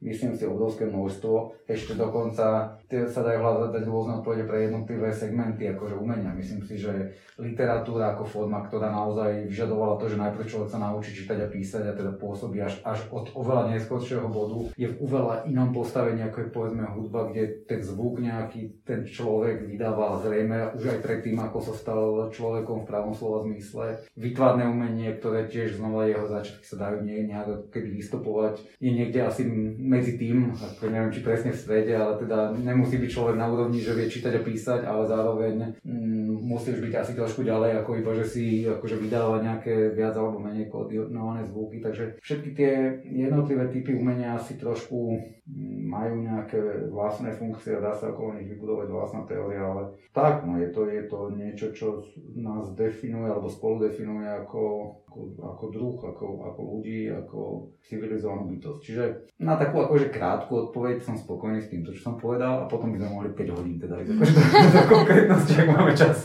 myslím 0.05 0.37
si, 0.37 0.45
obrovské 0.45 0.85
množstvo. 0.85 1.65
Ešte 1.65 1.97
dokonca 1.97 2.77
sa 2.85 3.21
dajú 3.25 3.39
hľadať 3.41 3.83
rôzne 3.89 4.21
odpovede 4.21 4.45
pre 4.45 4.69
jednotlivé 4.69 5.09
segmenty 5.17 5.73
akože 5.73 5.97
umenia. 5.97 6.37
Myslím 6.37 6.61
si, 6.69 6.77
že 6.77 7.17
literatúra 7.41 8.13
ako 8.13 8.29
forma, 8.29 8.61
ktorá 8.69 8.93
naozaj 8.93 9.49
vyžadovala 9.49 9.97
to, 9.97 10.13
že 10.13 10.21
najprv 10.21 10.45
človek 10.45 10.69
sa 10.69 10.85
naučí 10.85 11.17
čítať 11.17 11.49
a 11.49 11.49
písať 11.49 11.85
a 11.89 11.97
teda 11.97 12.13
pôsobí 12.21 12.61
až, 12.61 12.77
až 12.85 13.09
od 13.09 13.33
oveľa 13.33 13.73
neskôršieho 13.73 14.29
bodu, 14.29 14.69
je 14.77 14.93
v 14.93 15.01
oveľa 15.01 15.49
inom 15.49 15.73
postavení, 15.73 16.29
ako 16.29 16.45
je 16.45 16.53
povedzme 16.53 16.85
hudba, 16.93 17.33
kde 17.33 17.65
ten 17.65 17.81
zvuk 17.81 18.21
nejaký 18.21 18.85
ten 18.85 19.09
človek 19.09 19.65
vydával 19.65 20.21
zrejme 20.21 20.77
už 20.77 20.93
aj 20.93 20.99
predtým, 21.01 21.41
ako 21.41 21.59
sa 21.65 21.73
stal 21.73 22.29
človekom 22.29 22.85
v 22.85 22.89
pravom 22.89 23.17
slova 23.17 23.49
zmysle. 23.49 23.97
Vytvárne 24.13 24.69
umenie 24.69 25.06
ktoré 25.15 25.47
tiež 25.47 25.79
znova 25.79 26.11
jeho 26.11 26.27
začiatky 26.27 26.67
sa 26.67 26.77
dajú 26.83 27.07
nie, 27.07 27.31
nejak 27.31 27.71
keby 27.71 28.03
vystupovať. 28.03 28.59
Je 28.83 28.91
niekde 28.91 29.23
asi 29.23 29.47
medzi 29.79 30.19
tým, 30.19 30.51
ako 30.51 30.91
neviem 30.91 31.15
či 31.15 31.23
presne 31.23 31.55
v 31.55 31.63
strede, 31.63 31.95
ale 31.95 32.19
teda 32.19 32.51
nemusí 32.59 32.99
byť 32.99 33.11
človek 33.15 33.37
na 33.39 33.47
úrovni, 33.47 33.79
že 33.79 33.95
vie 33.95 34.11
čítať 34.11 34.35
a 34.35 34.43
písať, 34.43 34.81
ale 34.83 35.07
zároveň 35.07 35.55
mm, 35.87 36.51
už 36.51 36.83
byť 36.83 36.95
asi 36.99 37.13
trošku 37.15 37.47
ďalej, 37.47 37.81
ako 37.81 37.91
iba, 38.03 38.13
že 38.19 38.27
si 38.27 38.45
akože 38.67 38.99
vydáva 38.99 39.39
nejaké 39.39 39.95
viac 39.95 40.19
alebo 40.19 40.43
menej 40.43 40.67
koordinované 40.67 41.47
zvuky. 41.47 41.79
Takže 41.79 42.19
všetky 42.19 42.51
tie 42.59 42.73
jednotlivé 43.07 43.71
typy 43.71 43.95
umenia 43.95 44.35
asi 44.35 44.59
trošku 44.59 45.23
mm, 45.47 45.87
majú 45.87 46.15
nejaké 46.27 46.91
vlastné 46.91 47.31
funkcie 47.37 47.77
dá 47.81 47.93
sa 47.95 48.11
okolo 48.11 48.37
nich 48.41 48.49
vybudovať 48.51 48.89
vlastná 48.89 49.23
teória, 49.29 49.63
ale 49.63 49.83
tak, 50.11 50.43
no 50.49 50.57
je 50.59 50.69
to, 50.73 50.89
je 50.89 51.05
to 51.07 51.19
niečo, 51.37 51.67
čo 51.77 51.87
nás 52.35 52.73
definuje 52.73 53.29
alebo 53.29 53.53
spolu 53.53 53.87
definuje 53.87 54.27
ako 54.27 54.93
ako, 55.05 55.19
ako 55.37 55.65
druh, 55.73 55.97
ako, 56.01 56.27
ako 56.49 56.61
ľudí, 56.77 57.13
ako 57.13 57.39
civilizovanú 57.85 58.49
bytosť. 58.57 58.81
Čiže 58.81 59.05
na 59.45 59.61
takú 59.61 59.85
akože 59.85 60.09
krátku 60.09 60.71
odpoveď 60.71 61.05
som 61.05 61.17
spokojný 61.17 61.61
s 61.61 61.69
týmto, 61.69 61.93
čo 61.93 62.13
som 62.13 62.15
povedal 62.17 62.65
a 62.65 62.69
potom 62.71 62.93
by 62.93 63.01
sme 63.01 63.13
mohli 63.13 63.31
5 63.37 63.57
hodín 63.57 63.77
teda 63.77 64.01
ísť 64.01 64.13
akože 64.17 64.33
do 64.77 64.83
konkrétnosti, 64.89 65.53
ak 65.57 65.69
máme 65.69 65.93
čas. 65.93 66.19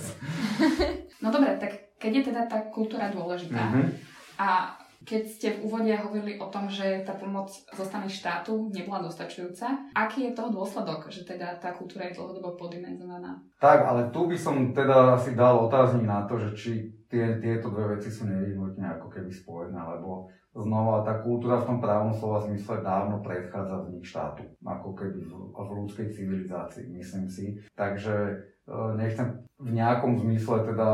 No 1.22 1.30
dobre, 1.30 1.56
tak 1.60 2.00
keď 2.02 2.12
je 2.12 2.24
teda 2.34 2.42
tá 2.50 2.58
kultúra 2.74 3.14
dôležitá 3.14 3.62
mm-hmm. 3.62 3.88
a 4.42 4.80
keď 5.02 5.22
ste 5.26 5.48
v 5.58 5.66
úvode 5.66 5.90
hovorili 5.98 6.38
o 6.38 6.48
tom, 6.54 6.70
že 6.70 7.02
tá 7.02 7.18
pomoc 7.18 7.50
zo 7.50 7.84
strany 7.86 8.06
štátu 8.06 8.70
nebola 8.70 9.02
dostačujúca, 9.02 9.90
aký 9.98 10.30
je 10.30 10.38
toho 10.38 10.54
dôsledok, 10.54 11.10
že 11.10 11.26
teda 11.26 11.58
tá 11.58 11.74
kultúra 11.74 12.10
je 12.10 12.22
dlhodobo 12.22 12.54
podimenzovaná? 12.54 13.42
Tak, 13.58 13.82
ale 13.82 14.14
tu 14.14 14.30
by 14.30 14.38
som 14.38 14.70
teda 14.78 15.18
si 15.18 15.34
dal 15.34 15.58
otáznik 15.66 16.06
na 16.06 16.30
to, 16.30 16.38
že 16.38 16.50
či 16.54 16.72
tie, 17.12 17.38
tieto 17.44 17.68
dve 17.68 18.00
veci 18.00 18.08
sú 18.08 18.24
nevyhnutne 18.26 18.88
ako 18.98 19.12
keby 19.12 19.30
spojené, 19.30 19.76
lebo 19.78 20.32
znova 20.56 21.04
tá 21.04 21.20
kultúra 21.20 21.60
v 21.60 21.68
tom 21.68 21.78
právom 21.84 22.16
slova 22.16 22.44
zmysle 22.48 22.80
dávno 22.84 23.20
predchádza 23.20 23.84
vznik 23.84 24.04
štátu, 24.08 24.44
ako 24.64 24.90
keby 24.96 25.20
v, 25.28 25.32
v 25.52 25.70
ľudskej 25.84 26.08
civilizácii, 26.12 26.92
myslím 26.92 27.28
si. 27.32 27.60
Takže 27.76 28.16
e, 28.68 28.76
nechcem 29.00 29.44
v 29.60 29.70
nejakom 29.76 30.20
zmysle 30.20 30.68
teda 30.68 30.90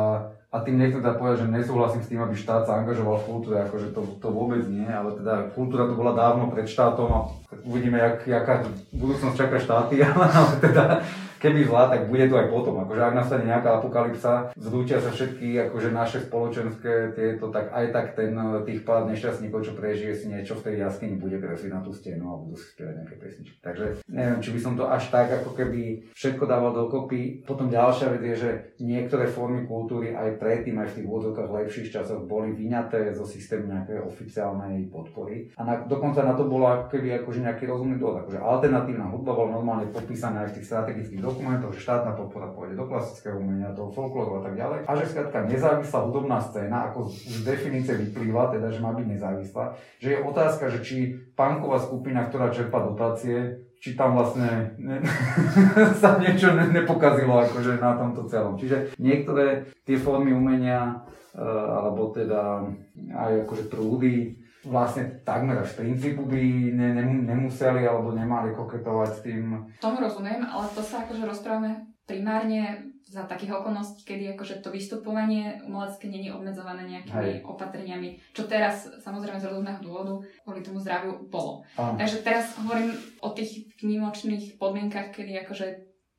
a 0.48 0.64
tým 0.64 0.80
nechcem 0.80 1.04
teda 1.04 1.20
povedať, 1.20 1.44
že 1.44 1.52
nesúhlasím 1.52 2.02
s 2.02 2.10
tým, 2.10 2.24
aby 2.24 2.32
štát 2.32 2.64
sa 2.64 2.80
angažoval 2.80 3.20
v 3.20 3.28
kultúre, 3.28 3.56
akože 3.68 3.92
to, 3.92 4.02
to 4.24 4.28
vôbec 4.32 4.64
nie, 4.72 4.88
ale 4.88 5.12
teda 5.20 5.52
kultúra 5.52 5.92
to 5.92 6.00
bola 6.00 6.16
dávno 6.16 6.48
pred 6.48 6.64
štátom 6.64 7.08
a 7.12 7.20
uvidíme, 7.68 8.00
jak, 8.00 8.24
jaká 8.24 8.64
budúcnosť 8.96 9.36
čaká 9.36 9.58
štáty, 9.60 10.00
ale 10.08 10.26
teda 10.64 11.04
keby 11.40 11.66
zlá, 11.66 11.90
tak 11.90 12.10
bude 12.10 12.26
to 12.28 12.36
aj 12.38 12.48
potom. 12.50 12.76
Akože 12.84 13.02
ak 13.02 13.16
nastane 13.16 13.44
nejaká 13.46 13.80
apokalypsa, 13.82 14.52
zrútia 14.58 14.98
sa 14.98 15.14
všetky 15.14 15.70
akože 15.70 15.90
naše 15.94 16.18
spoločenské 16.26 17.14
tieto, 17.14 17.50
tak 17.54 17.72
aj 17.72 17.86
tak 17.94 18.06
ten 18.18 18.34
tých 18.66 18.82
pár 18.84 19.06
nešťastníkov, 19.10 19.64
čo 19.64 19.74
prežije 19.78 20.14
si 20.18 20.26
niečo 20.30 20.58
v 20.58 20.72
tej 20.72 20.76
jaskyni, 20.84 21.22
bude 21.22 21.38
kresliť 21.38 21.72
na 21.72 21.82
tú 21.86 21.94
stenu 21.94 22.26
a 22.28 22.36
budú 22.42 22.58
si 22.58 22.74
spievať 22.74 22.94
nejaké 23.04 23.16
pesničky. 23.22 23.58
Takže 23.62 23.86
neviem, 24.10 24.40
či 24.42 24.50
by 24.54 24.60
som 24.60 24.74
to 24.74 24.84
až 24.90 25.04
tak 25.14 25.28
ako 25.44 25.54
keby 25.54 26.10
všetko 26.14 26.44
dával 26.50 26.72
dokopy. 26.74 27.46
Potom 27.46 27.70
ďalšia 27.70 28.14
vec 28.18 28.22
je, 28.24 28.36
že 28.36 28.50
niektoré 28.82 29.30
formy 29.30 29.66
kultúry 29.70 30.14
aj 30.18 30.42
predtým, 30.42 30.82
aj 30.82 30.94
v 30.94 30.96
tých 31.02 31.08
úvodzovkách 31.08 31.50
lepších 31.50 31.92
časoch 31.94 32.26
boli 32.26 32.54
vyňaté 32.54 33.14
zo 33.14 33.24
systému 33.24 33.70
nejakej 33.70 34.04
oficiálnej 34.04 34.90
podpory. 34.90 35.54
A 35.58 35.62
na, 35.64 35.74
dokonca 35.86 36.26
na 36.26 36.34
to 36.34 36.50
bolo 36.50 36.66
ako 36.68 36.86
keby 36.98 37.22
akože 37.24 37.40
nejaký 37.46 37.64
rozumný 37.70 38.00
dôvod. 38.02 38.26
Akože 38.26 38.40
alternatívna 38.42 39.08
hudba 39.12 39.32
bola 39.38 39.56
normálne 39.58 39.88
popísaná 39.92 40.48
aj 40.48 40.50
v 40.52 40.56
tých 40.60 40.68
strategických 40.70 41.22
dokumentov, 41.28 41.76
že 41.76 41.84
štátna 41.84 42.16
podpora 42.16 42.48
pôjde 42.56 42.80
do 42.80 42.88
klasického 42.88 43.36
umenia, 43.36 43.76
do 43.76 43.92
folklóru 43.92 44.40
a 44.40 44.42
tak 44.48 44.56
ďalej. 44.56 44.80
A 44.88 44.92
že 44.96 45.12
skrátka 45.12 45.44
nezávislá 45.44 46.00
hudobná 46.08 46.40
scéna, 46.40 46.88
ako 46.88 47.12
z 47.12 47.44
definície 47.44 48.00
vyplýva, 48.00 48.56
teda 48.56 48.72
že 48.72 48.80
má 48.80 48.96
byť 48.96 49.08
nezávislá, 49.12 49.76
že 50.00 50.08
je 50.16 50.24
otázka, 50.24 50.72
že 50.72 50.80
či 50.82 50.98
punková 51.36 51.84
skupina, 51.84 52.24
ktorá 52.26 52.56
čerpa 52.56 52.80
dotácie, 52.80 53.68
či 53.78 53.94
tam 53.94 54.18
vlastne 54.18 54.74
ne, 54.80 55.04
sa 56.02 56.18
niečo 56.18 56.56
ne, 56.56 56.66
nepokazilo 56.72 57.46
akože 57.46 57.78
na 57.78 57.94
tomto 58.00 58.26
celom. 58.26 58.58
Čiže 58.58 58.98
niektoré 58.98 59.70
tie 59.86 60.00
formy 60.00 60.34
umenia, 60.34 61.06
uh, 61.38 61.84
alebo 61.84 62.10
teda 62.10 62.66
aj 63.14 63.46
akože 63.46 63.70
prúdy, 63.70 64.47
vlastne 64.68 65.24
takmer 65.24 65.58
až 65.64 65.74
z 65.74 65.78
princípu 65.84 66.28
by 66.28 66.42
ne, 66.76 66.88
ne, 66.94 67.04
nemuseli 67.24 67.88
alebo 67.88 68.12
nemali 68.12 68.52
koketovať 68.54 69.10
s 69.10 69.20
tým. 69.24 69.44
Tomu 69.80 70.04
rozumiem, 70.04 70.44
ale 70.44 70.68
to 70.76 70.84
sa 70.84 71.08
akože 71.08 71.24
rozprávame 71.24 71.88
primárne 72.08 72.92
za 73.08 73.24
takých 73.24 73.64
okolností, 73.64 74.04
kedy 74.04 74.36
akože 74.36 74.60
to 74.60 74.68
vystupovanie 74.68 75.64
umelecké 75.64 76.12
není 76.12 76.28
obmedzované 76.28 76.84
nejakými 76.84 77.40
Hej. 77.40 77.48
opatreniami, 77.48 78.20
čo 78.36 78.48
teraz 78.52 78.84
samozrejme 79.00 79.40
z 79.40 79.48
rozumného 79.48 79.80
dôvodu 79.80 80.14
kvôli 80.44 80.60
tomu 80.60 80.84
zdraviu 80.84 81.24
bolo. 81.32 81.64
Áno. 81.80 81.96
Takže 81.96 82.20
teraz 82.24 82.52
hovorím 82.60 82.92
o 83.24 83.32
tých 83.32 83.72
výnimočných 83.80 84.60
podmienkach, 84.60 85.16
kedy 85.16 85.40
akože 85.48 85.68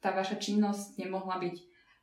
tá 0.00 0.16
vaša 0.16 0.40
činnosť 0.40 0.96
nemohla 0.96 1.36
byť 1.44 1.56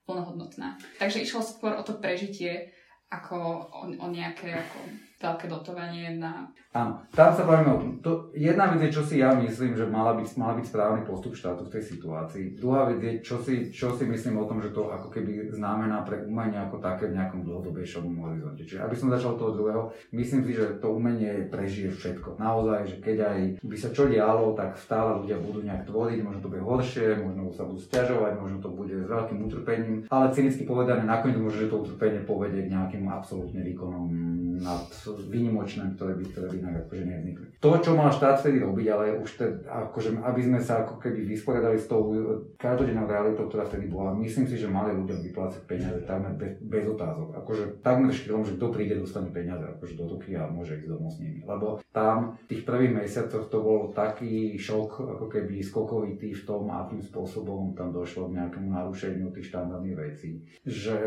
plnohodnotná. 0.06 0.78
Takže 1.02 1.26
išlo 1.26 1.42
skôr 1.42 1.74
o 1.74 1.82
to 1.82 1.98
prežitie, 1.98 2.70
ako 3.10 3.38
o, 3.70 3.82
o 3.90 4.08
nejaké 4.10 4.54
ako 4.54 4.78
veľké 5.26 5.46
dotovanie 5.50 6.22
na... 6.22 6.46
Áno, 6.76 7.02
tam 7.10 7.32
sa 7.32 7.48
bavíme 7.48 7.72
o 7.72 7.80
tom. 7.82 7.92
To, 8.04 8.12
jedna 8.36 8.70
vec 8.76 8.86
je, 8.86 8.96
čo 9.00 9.02
si 9.02 9.24
ja 9.24 9.32
myslím, 9.34 9.74
že 9.74 9.88
mala 9.88 10.14
byť, 10.20 10.28
mala 10.36 10.60
byť 10.60 10.66
správny 10.70 11.02
postup 11.08 11.34
štátu 11.34 11.66
v 11.66 11.74
tej 11.74 11.84
situácii. 11.96 12.60
Druhá 12.60 12.92
vec 12.92 13.00
je, 13.00 13.12
čo 13.24 13.40
si, 13.40 13.72
čo 13.72 13.96
si 13.96 14.04
myslím 14.06 14.44
o 14.44 14.46
tom, 14.46 14.60
že 14.60 14.76
to 14.76 14.92
ako 14.92 15.08
keby 15.10 15.50
znamená 15.56 16.04
pre 16.04 16.28
umenie 16.28 16.60
ako 16.60 16.84
také 16.84 17.10
v 17.10 17.16
nejakom 17.18 17.48
dlhodobejšom 17.48 18.06
horizonte. 18.20 18.68
Čiže 18.68 18.84
aby 18.84 18.96
som 18.96 19.08
začal 19.08 19.40
toho 19.40 19.56
druhého, 19.56 19.84
myslím 20.12 20.44
si, 20.44 20.52
že 20.52 20.78
to 20.84 20.92
umenie 20.92 21.48
prežije 21.48 21.96
všetko. 21.96 22.36
Naozaj, 22.38 22.80
že 22.86 22.96
keď 23.00 23.18
aj 23.24 23.40
by 23.64 23.76
sa 23.80 23.90
čo 23.96 24.12
dialo, 24.12 24.52
tak 24.54 24.76
stále 24.76 25.24
ľudia 25.24 25.40
budú 25.40 25.64
nejak 25.64 25.88
tvoriť, 25.88 26.20
možno 26.22 26.40
to 26.44 26.52
bude 26.52 26.64
horšie, 26.64 27.24
možno 27.24 27.56
sa 27.56 27.64
budú 27.64 27.80
stiažovať, 27.80 28.36
možno 28.36 28.58
to 28.60 28.70
bude 28.70 28.92
s 28.92 29.08
veľkým 29.08 29.40
utrpením, 29.48 30.04
ale 30.12 30.36
cynicky 30.36 30.68
povedané, 30.68 31.08
nakoniec 31.08 31.40
môže, 31.40 31.64
že 31.64 31.72
to 31.72 31.88
utrpenie 31.88 32.28
povedie 32.28 32.68
k 32.68 32.74
nejakým 32.76 33.08
absolútne 33.08 33.64
výkonom 33.64 34.12
nad 34.60 34.84
výnimočné, 35.23 35.95
ktoré 35.95 36.19
by, 36.19 36.23
ktoré 36.32 36.47
by 36.51 36.58
inak 36.60 36.75
akože 36.88 37.04
nevznikli. 37.08 37.45
To, 37.63 37.69
čo 37.80 37.91
mal 37.95 38.12
štát 38.12 38.43
vtedy 38.43 38.62
robiť, 38.62 38.88
ale 38.91 39.06
už 39.23 39.30
te, 39.39 39.47
akože, 39.65 40.21
aby 40.21 40.41
sme 40.43 40.60
sa 40.60 40.84
ako 40.84 40.99
keby 40.99 41.25
vysporiadali 41.25 41.78
s 41.80 41.88
tou 41.88 42.12
každodennou 42.60 43.08
realitou, 43.08 43.47
ktorá 43.47 43.65
vtedy 43.65 43.88
bola, 43.89 44.13
myslím 44.17 44.45
si, 44.45 44.60
že 44.60 44.69
mali 44.69 44.93
ľuďom 44.93 45.19
vyplácať 45.32 45.62
peniaze 45.65 45.99
takmer 46.04 46.36
bez, 46.36 46.60
bez 46.62 46.86
otázok. 46.86 47.38
Akože 47.41 47.63
takmer 47.82 48.12
štýlom, 48.12 48.43
že 48.45 48.56
kto 48.60 48.67
príde, 48.69 48.99
dostane 48.99 49.30
peniaze 49.32 49.63
akože 49.65 49.93
do 49.97 50.06
ruky 50.12 50.38
a 50.38 50.49
môže 50.49 50.78
ísť 50.78 50.89
domov 50.89 51.12
s 51.13 51.21
nimi. 51.21 51.41
Lebo 51.45 51.80
tam 51.89 52.38
v 52.45 52.45
tých 52.51 52.63
prvých 52.67 52.93
mesiacoch 52.93 53.47
to 53.47 53.58
bol 53.62 53.89
taký 53.95 54.56
šok, 54.56 55.19
ako 55.19 55.25
keby 55.32 55.62
skokovitý 55.62 56.34
v 56.34 56.43
tom, 56.45 56.69
akým 56.69 57.01
spôsobom 57.01 57.73
tam 57.73 57.91
došlo 57.91 58.32
k 58.32 58.38
nejakému 58.41 58.69
narušeniu 58.71 59.32
tých 59.32 59.51
štandardných 59.51 59.97
vecí. 59.97 60.43
Že 60.65 60.97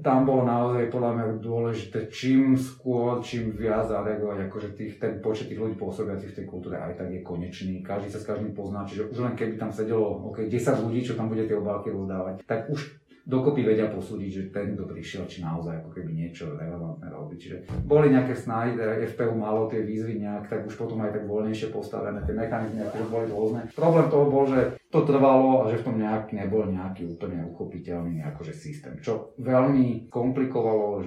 tam 0.00 0.26
bolo 0.26 0.46
naozaj 0.46 0.88
podľa 0.90 1.12
mňa 1.14 1.26
dôležité, 1.42 1.98
čím 2.08 2.56
skôr, 2.56 3.20
čím 3.26 3.50
viac 3.50 3.90
zareagovať, 3.90 4.46
akože 4.46 4.68
tých, 4.78 5.02
ten 5.02 5.18
počet 5.18 5.50
tých 5.50 5.58
ľudí 5.58 5.74
pôsobiacich 5.74 6.30
v 6.30 6.36
tej 6.38 6.46
kultúre 6.46 6.78
aj 6.78 6.94
tak 6.94 7.10
je 7.10 7.26
konečný, 7.26 7.82
každý 7.82 8.14
sa 8.14 8.22
s 8.22 8.28
každým 8.30 8.54
pozná, 8.54 8.86
čiže 8.86 9.10
už 9.10 9.18
len 9.26 9.34
keby 9.34 9.58
tam 9.58 9.74
sedelo 9.74 10.22
okay, 10.30 10.46
10 10.46 10.86
ľudí, 10.86 11.02
čo 11.02 11.18
tam 11.18 11.26
bude 11.26 11.42
tie 11.42 11.58
obálky 11.58 11.90
rozdávať, 11.90 12.46
tak 12.46 12.70
už 12.70 13.02
dokopy 13.26 13.66
vedia 13.66 13.90
posúdiť, 13.90 14.30
že 14.30 14.42
ten, 14.54 14.78
kto 14.78 14.86
prišiel, 14.86 15.26
či 15.26 15.42
naozaj 15.42 15.82
ako 15.82 15.90
keby 15.90 16.14
niečo 16.14 16.54
relevantné 16.54 17.10
robí. 17.10 17.34
Čiže 17.34 17.66
boli 17.82 18.14
nejaké 18.14 18.38
snahy, 18.38 18.78
FPU 19.10 19.34
malo 19.34 19.66
tie 19.66 19.82
výzvy 19.82 20.22
nejak, 20.22 20.46
tak 20.46 20.62
už 20.62 20.78
potom 20.78 21.02
aj 21.02 21.18
tak 21.18 21.26
voľnejšie 21.26 21.74
postavené, 21.74 22.22
tie 22.22 22.38
mechanizmy 22.38 22.86
ako 22.86 23.10
boli 23.10 23.26
rôzne. 23.26 23.60
Problém 23.74 24.06
toho 24.06 24.26
bol, 24.30 24.46
že 24.46 24.78
to 24.94 25.02
trvalo 25.02 25.66
a 25.66 25.74
že 25.74 25.82
v 25.82 25.86
tom 25.90 25.96
nejak, 25.98 26.30
nebol 26.30 26.70
nejaký 26.70 27.02
úplne 27.18 27.42
uchopiteľný 27.50 28.22
akože 28.30 28.54
systém, 28.54 28.94
čo 29.02 29.34
veľmi 29.42 30.06
komplikovalo 30.06 31.02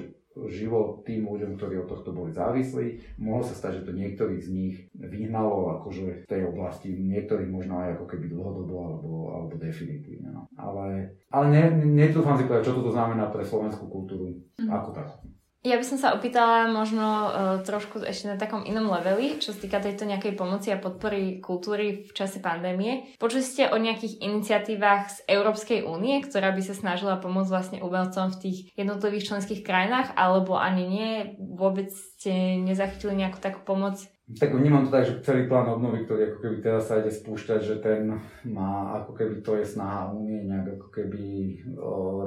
život 0.48 1.04
tým 1.04 1.28
ľuďom, 1.28 1.60
ktorí 1.60 1.82
od 1.84 1.92
tohto 1.92 2.16
boli 2.16 2.32
závislí. 2.32 3.18
Mohlo 3.20 3.44
sa 3.44 3.56
stať, 3.58 3.82
že 3.82 3.86
to 3.90 3.98
niektorých 3.98 4.42
z 4.46 4.50
nich 4.54 4.76
vyhnalo 4.96 5.82
akože 5.82 6.24
v 6.24 6.30
tej 6.30 6.42
oblasti, 6.48 6.94
niektorých 6.94 7.50
možno 7.50 7.82
aj 7.82 8.00
ako 8.00 8.06
keby 8.06 8.32
dlhodobo 8.32 8.76
alebo, 8.80 9.12
alebo 9.36 9.54
definitívne. 9.60 10.30
No. 10.32 10.46
Ale, 10.56 11.18
ale 11.34 11.46
ne, 11.50 11.64
netrúfam 11.84 12.38
si 12.38 12.46
povedať, 12.46 12.72
čo 12.72 12.78
toto 12.78 12.94
znamená 12.94 13.28
pre 13.34 13.44
slovenskú 13.44 13.90
kultúru 13.90 14.38
mm. 14.62 14.70
ako 14.70 14.90
takú. 14.94 15.29
Ja 15.60 15.76
by 15.76 15.84
som 15.84 16.00
sa 16.00 16.16
opýtala 16.16 16.72
možno 16.72 17.04
uh, 17.04 17.32
trošku 17.68 18.00
ešte 18.00 18.32
na 18.32 18.40
takom 18.40 18.64
inom 18.64 18.88
leveli, 18.96 19.44
čo 19.44 19.52
sa 19.52 19.60
týka 19.60 19.84
tejto 19.84 20.08
nejakej 20.08 20.40
pomoci 20.40 20.72
a 20.72 20.80
podpory 20.80 21.44
kultúry 21.44 22.08
v 22.08 22.12
čase 22.16 22.40
pandémie. 22.40 23.12
Počuli 23.20 23.44
ste 23.44 23.68
o 23.68 23.76
nejakých 23.76 24.24
iniciatívach 24.24 25.12
z 25.12 25.20
Európskej 25.28 25.84
únie, 25.84 26.24
ktorá 26.24 26.56
by 26.56 26.64
sa 26.64 26.72
snažila 26.72 27.20
pomôcť 27.20 27.52
vlastne 27.52 27.80
umelcom 27.84 28.32
v 28.32 28.40
tých 28.40 28.58
jednotlivých 28.80 29.36
členských 29.36 29.60
krajinách, 29.68 30.16
alebo 30.16 30.56
ani 30.56 30.84
nie? 30.88 31.12
Vôbec 31.36 31.92
ste 31.92 32.56
nezachytili 32.64 33.20
nejakú 33.20 33.44
takú 33.44 33.60
pomoc 33.68 34.00
tak 34.38 34.54
vnímam 34.54 34.86
to 34.86 34.94
tak, 34.94 35.06
že 35.06 35.26
celý 35.26 35.50
plán 35.50 35.66
obnovy, 35.66 36.06
ktorý 36.06 36.30
ako 36.30 36.38
keby 36.42 36.58
teraz 36.62 36.86
sa 36.86 37.02
ide 37.02 37.10
spúšťať, 37.10 37.60
že 37.66 37.76
ten 37.82 38.14
má 38.46 39.02
ako 39.02 39.18
keby 39.18 39.42
to 39.42 39.58
je 39.58 39.66
snaha 39.66 40.14
únie 40.14 40.46
nejak 40.46 40.78
ako 40.78 40.90
keby 40.94 41.58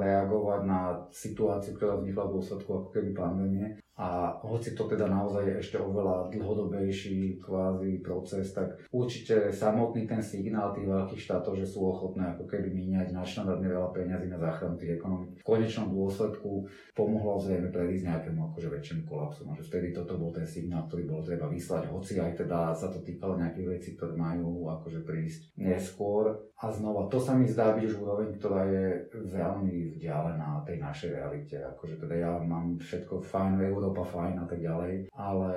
reagovať 0.03 0.61
na 0.67 0.99
situáciu, 1.11 1.79
ktorá 1.79 1.95
vznikla 1.95 2.27
v 2.27 2.33
dôsledku 2.39 2.69
ako 2.71 2.89
keby 2.91 3.09
pandémie. 3.15 3.67
A 3.95 4.22
hoci 4.43 4.75
to 4.75 4.83
teda 4.91 5.07
naozaj 5.07 5.47
je 5.47 5.55
ešte 5.63 5.77
oveľa 5.79 6.27
dlhodobejší 6.35 7.39
kvázi 7.39 8.03
proces, 8.03 8.51
tak 8.51 8.75
určite 8.91 9.55
samotný 9.55 10.03
ten 10.03 10.19
signál 10.19 10.75
tých 10.75 10.91
veľkých 10.91 11.21
štátov, 11.23 11.55
že 11.55 11.63
sú 11.63 11.87
ochotné 11.87 12.35
ako 12.35 12.43
keby 12.51 12.67
míňať 12.75 13.15
naštandardne 13.15 13.71
veľa 13.71 13.89
peniazy 13.95 14.27
na 14.27 14.35
záchranu 14.35 14.75
tých 14.75 14.99
ekonomik. 14.99 15.39
V 15.39 15.47
konečnom 15.47 15.95
dôsledku 15.95 16.67
pomohlo 16.91 17.39
zrejme 17.39 17.71
predísť 17.71 18.03
nejakému 18.11 18.51
akože 18.51 18.67
väčšiemu 18.67 19.03
kolapsu. 19.07 19.47
Že 19.47 19.63
vtedy 19.63 19.87
toto 19.95 20.19
bol 20.19 20.35
ten 20.35 20.43
signál, 20.43 20.91
ktorý 20.91 21.07
bolo 21.07 21.21
treba 21.23 21.47
vyslať, 21.47 21.87
hoci 21.87 22.19
aj 22.19 22.43
teda 22.43 22.75
sa 22.75 22.91
to 22.91 22.99
týkalo 22.99 23.39
nejakých 23.39 23.67
vecí, 23.79 23.89
ktoré 23.95 24.19
majú 24.19 24.67
akože 24.67 25.07
prísť 25.07 25.55
neskôr. 25.55 26.35
A 26.59 26.71
znova, 26.71 27.11
to 27.11 27.19
sa 27.19 27.35
mi 27.35 27.43
zdá 27.43 27.75
byť 27.75 27.83
už 27.91 27.95
úroveň, 27.99 28.39
ktorá 28.39 28.63
je 28.67 29.07
veľmi 29.11 29.99
vzdialená 29.99 30.63
tej 30.63 30.79
našej 30.79 31.09
realite. 31.11 31.59
Akože 31.59 31.99
teda 31.99 32.15
ja 32.15 32.31
mám 32.39 32.79
všetko 32.79 33.19
fajn 33.19 33.59
Európa 33.67 34.03
fajn 34.03 34.32
a 34.39 34.45
tak 34.47 34.59
ďalej, 34.61 35.11
ale 35.13 35.51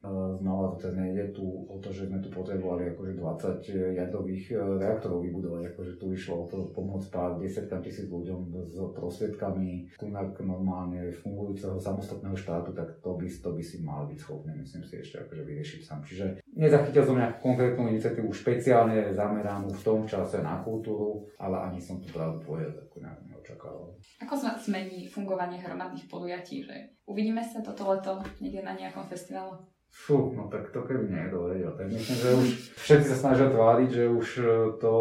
uh, 0.00 0.36
znova 0.40 0.74
to 0.74 0.88
teda 0.88 1.02
nejde 1.02 1.36
tu 1.36 1.44
o 1.68 1.76
to, 1.78 1.92
že 1.92 2.08
sme 2.08 2.18
tu 2.24 2.28
potrebovali 2.32 2.92
akože 2.94 3.12
20 3.18 3.98
jadrových 3.98 4.44
uh, 4.56 4.80
reaktorov 4.80 5.24
vybudovať, 5.24 5.62
akože 5.74 5.92
tu 6.00 6.12
išlo 6.12 6.34
o 6.42 6.46
to 6.48 6.56
pomôcť 6.72 7.08
pár 7.12 7.36
desiatkám 7.38 7.82
tisíc 7.84 8.08
ľuďom 8.08 8.40
s 8.66 8.76
prostriedkami. 8.96 9.92
Inak 10.02 10.40
normálne 10.42 11.12
fungujúceho 11.12 11.78
samostatného 11.78 12.36
štátu, 12.36 12.72
tak 12.72 13.00
to 13.00 13.16
by, 13.16 13.26
to 13.26 13.50
by 13.52 13.62
si 13.62 13.76
mal 13.80 14.04
byť 14.08 14.18
schopný, 14.18 14.52
myslím 14.60 14.82
si, 14.84 15.00
ešte 15.00 15.24
akože 15.24 15.42
vyriešiť 15.42 15.80
sám. 15.84 16.00
Čiže 16.04 16.24
nezachytil 16.54 17.02
som 17.02 17.16
nejakú 17.18 17.38
konkrétnu 17.42 17.88
iniciatívu 17.88 18.30
špeciálne 18.30 19.14
zameranú 19.14 19.70
v 19.72 19.84
tom 19.84 20.04
čase 20.04 20.44
na 20.44 20.60
kultúru, 20.60 21.26
ale 21.40 21.72
ani 21.72 21.80
som 21.80 21.98
tu 22.02 22.10
pravdu 22.12 22.42
povedať, 22.44 22.76
ako 22.82 22.96
neočakával. 23.42 23.98
Ako 24.22 24.34
sa 24.38 24.54
zmení 24.54 25.10
fungovanie 25.10 25.58
hromadných 25.58 26.06
podujatí, 26.06 26.62
že 26.62 26.94
uvidíme 27.10 27.42
sa 27.42 27.58
toto 27.58 27.90
leto 27.90 28.22
niekde 28.38 28.62
na 28.62 28.78
nejakom 28.78 29.02
festivalu? 29.10 29.58
Fú, 29.92 30.32
no 30.32 30.48
tak 30.48 30.72
to 30.72 30.88
keby 30.88 31.04
niekto 31.04 31.52
vedel. 31.52 31.76
Tak 31.76 31.84
myslím, 31.84 32.16
že 32.16 32.30
už 32.32 32.48
všetci 32.80 33.06
sa 33.12 33.28
snažia 33.28 33.52
tváriť, 33.52 33.88
že 33.92 34.04
už 34.08 34.26
e, 34.40 34.44
to 34.80 34.92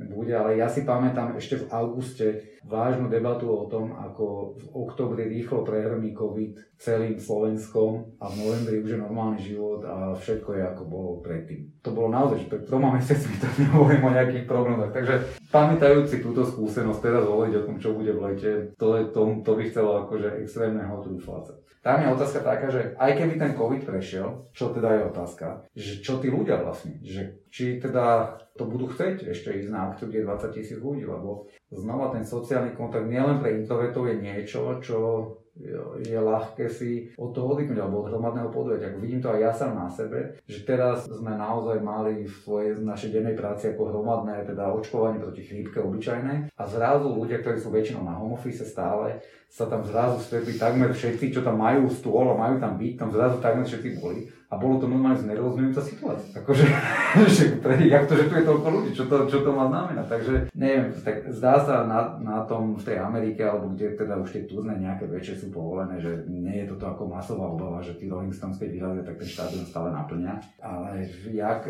bude, 0.00 0.32
ale 0.32 0.56
ja 0.56 0.64
si 0.64 0.88
pamätám 0.88 1.36
ešte 1.36 1.60
v 1.60 1.68
auguste 1.68 2.56
vážnu 2.68 3.08
debatu 3.08 3.48
o 3.48 3.64
tom, 3.66 3.96
ako 3.96 4.54
v 4.60 4.64
oktobri 4.76 5.24
rýchlo 5.24 5.64
prehrmí 5.64 6.12
COVID 6.12 6.76
celým 6.76 7.16
Slovenskom 7.16 8.20
a 8.20 8.28
v 8.28 8.34
novembri 8.44 8.84
už 8.84 8.94
je 8.94 9.00
normálny 9.00 9.40
život 9.40 9.80
a 9.88 10.12
všetko 10.14 10.50
je 10.52 10.62
ako 10.62 10.82
bolo 10.84 11.10
predtým. 11.24 11.72
To 11.82 11.90
bolo 11.96 12.12
naozaj, 12.12 12.44
že 12.44 12.50
pred 12.52 12.62
troma 12.68 12.92
mesiacmi 12.94 13.34
to 13.40 13.48
nehovorím 13.58 14.04
o 14.04 14.14
nejakých 14.14 14.44
problémoch. 14.44 14.92
Takže 14.92 15.14
pamätajúci 15.48 16.20
túto 16.20 16.44
skúsenosť 16.44 17.00
teraz 17.00 17.24
hovoriť 17.24 17.54
o 17.56 17.66
tom, 17.66 17.76
čo 17.80 17.96
bude 17.96 18.12
v 18.12 18.22
lete, 18.30 18.52
to, 18.76 18.88
je 19.00 19.04
to, 19.10 19.20
to 19.40 19.50
by 19.56 19.62
chcelo 19.64 19.90
akože 20.04 20.28
extrémneho 20.44 21.00
trúfláca. 21.00 21.56
Tam 21.78 22.04
je 22.04 22.10
otázka 22.10 22.44
taká, 22.44 22.68
že 22.68 22.92
aj 23.00 23.10
keby 23.16 23.34
ten 23.38 23.56
COVID 23.56 23.82
prešiel, 23.86 24.50
čo 24.52 24.74
teda 24.74 24.98
je 24.98 25.02
otázka, 25.08 25.46
že 25.72 26.02
čo 26.04 26.20
tí 26.20 26.28
ľudia 26.28 26.60
vlastne, 26.60 27.00
že 27.00 27.38
či 27.48 27.80
teda 27.80 28.36
to 28.54 28.68
budú 28.68 28.90
chcieť 28.90 29.28
ešte 29.32 29.54
ísť 29.54 29.70
na 29.72 29.92
akciu, 29.92 30.08
kde 30.08 30.24
je 30.24 30.28
20 30.28 30.56
tisíc 30.56 30.78
ľudí, 30.78 31.04
lebo 31.08 31.48
znova 31.72 32.12
ten 32.12 32.24
sociálny 32.24 32.74
kontakt 32.74 33.06
nielen 33.06 33.40
pre 33.40 33.56
introvertov 33.58 34.08
je 34.08 34.16
niečo, 34.20 34.80
čo 34.82 34.98
je 36.02 36.18
ľahké 36.18 36.70
si 36.70 37.10
od 37.18 37.34
toho 37.34 37.54
oddychnúť 37.54 37.78
alebo 37.82 38.06
od 38.06 38.10
hromadného 38.14 38.50
podujatia. 38.54 38.94
Vidím 38.98 39.18
to 39.18 39.34
aj 39.34 39.40
ja 39.42 39.52
sám 39.52 39.74
na 39.74 39.88
sebe, 39.90 40.38
že 40.46 40.62
teraz 40.62 41.10
sme 41.10 41.34
naozaj 41.34 41.82
mali 41.82 42.26
v 42.26 42.34
svojej 42.46 42.70
našej 42.78 43.10
dennej 43.10 43.34
práci 43.34 43.74
ako 43.74 43.90
hromadné 43.90 44.46
teda 44.46 44.70
očkovanie 44.70 45.18
proti 45.18 45.42
chrípke 45.42 45.82
obyčajné 45.82 46.54
a 46.54 46.62
zrazu 46.66 47.10
ľudia, 47.10 47.42
ktorí 47.42 47.58
sú 47.58 47.74
väčšinou 47.74 48.06
na 48.06 48.14
home 48.14 48.38
office 48.38 48.62
stále, 48.62 49.18
sa 49.48 49.64
tam 49.64 49.80
zrazu 49.80 50.20
stretli 50.20 50.60
takmer 50.60 50.92
všetci, 50.92 51.32
čo 51.32 51.40
tam 51.40 51.58
majú 51.58 51.88
stôl 51.88 52.28
a 52.30 52.36
majú 52.36 52.60
tam 52.60 52.76
byť, 52.76 52.92
tam 53.00 53.08
zrazu 53.10 53.40
takmer 53.40 53.64
všetci 53.64 53.96
boli 53.96 54.28
a 54.48 54.56
bolo 54.56 54.80
to 54.80 54.88
normálne 54.88 55.20
znerozumujúca 55.20 55.80
situácia. 55.84 56.32
Akože, 56.40 56.64
že 57.36 57.44
jak 57.84 58.04
to, 58.08 58.16
že 58.16 58.32
tu 58.32 58.34
je 58.36 58.48
toľko 58.48 58.68
ľudí, 58.72 58.90
čo 58.96 59.04
to, 59.04 59.28
čo 59.28 59.44
to 59.44 59.52
má 59.52 59.68
znamená. 59.68 60.08
Takže 60.08 60.52
neviem, 60.56 60.88
tak 61.04 61.28
zdá 61.32 61.60
sa 61.60 61.84
na, 61.84 62.16
na 62.16 62.38
tom 62.48 62.76
v 62.76 62.84
tej 62.84 62.96
Amerike, 62.96 63.44
alebo 63.44 63.76
kde 63.76 63.92
teda 63.96 64.16
už 64.16 64.32
tie 64.32 64.48
turné 64.48 64.80
nejaké 64.80 65.04
väčšie 65.04 65.34
sú 65.36 65.47
povolené, 65.50 66.00
že 66.00 66.24
nie 66.28 66.64
je 66.64 66.70
toto 66.74 66.88
ako 66.88 67.10
masová 67.10 67.48
obava, 67.48 67.82
že 67.82 67.96
tí 67.96 68.08
Rolling 68.08 68.32
Stones 68.32 68.56
keď 68.56 68.70
vyrazia, 68.70 69.04
tak 69.04 69.16
ten 69.20 69.28
štádion 69.28 69.64
stále 69.66 69.88
naplňa. 69.92 70.34
Ale 70.60 71.06
jak, 71.32 71.66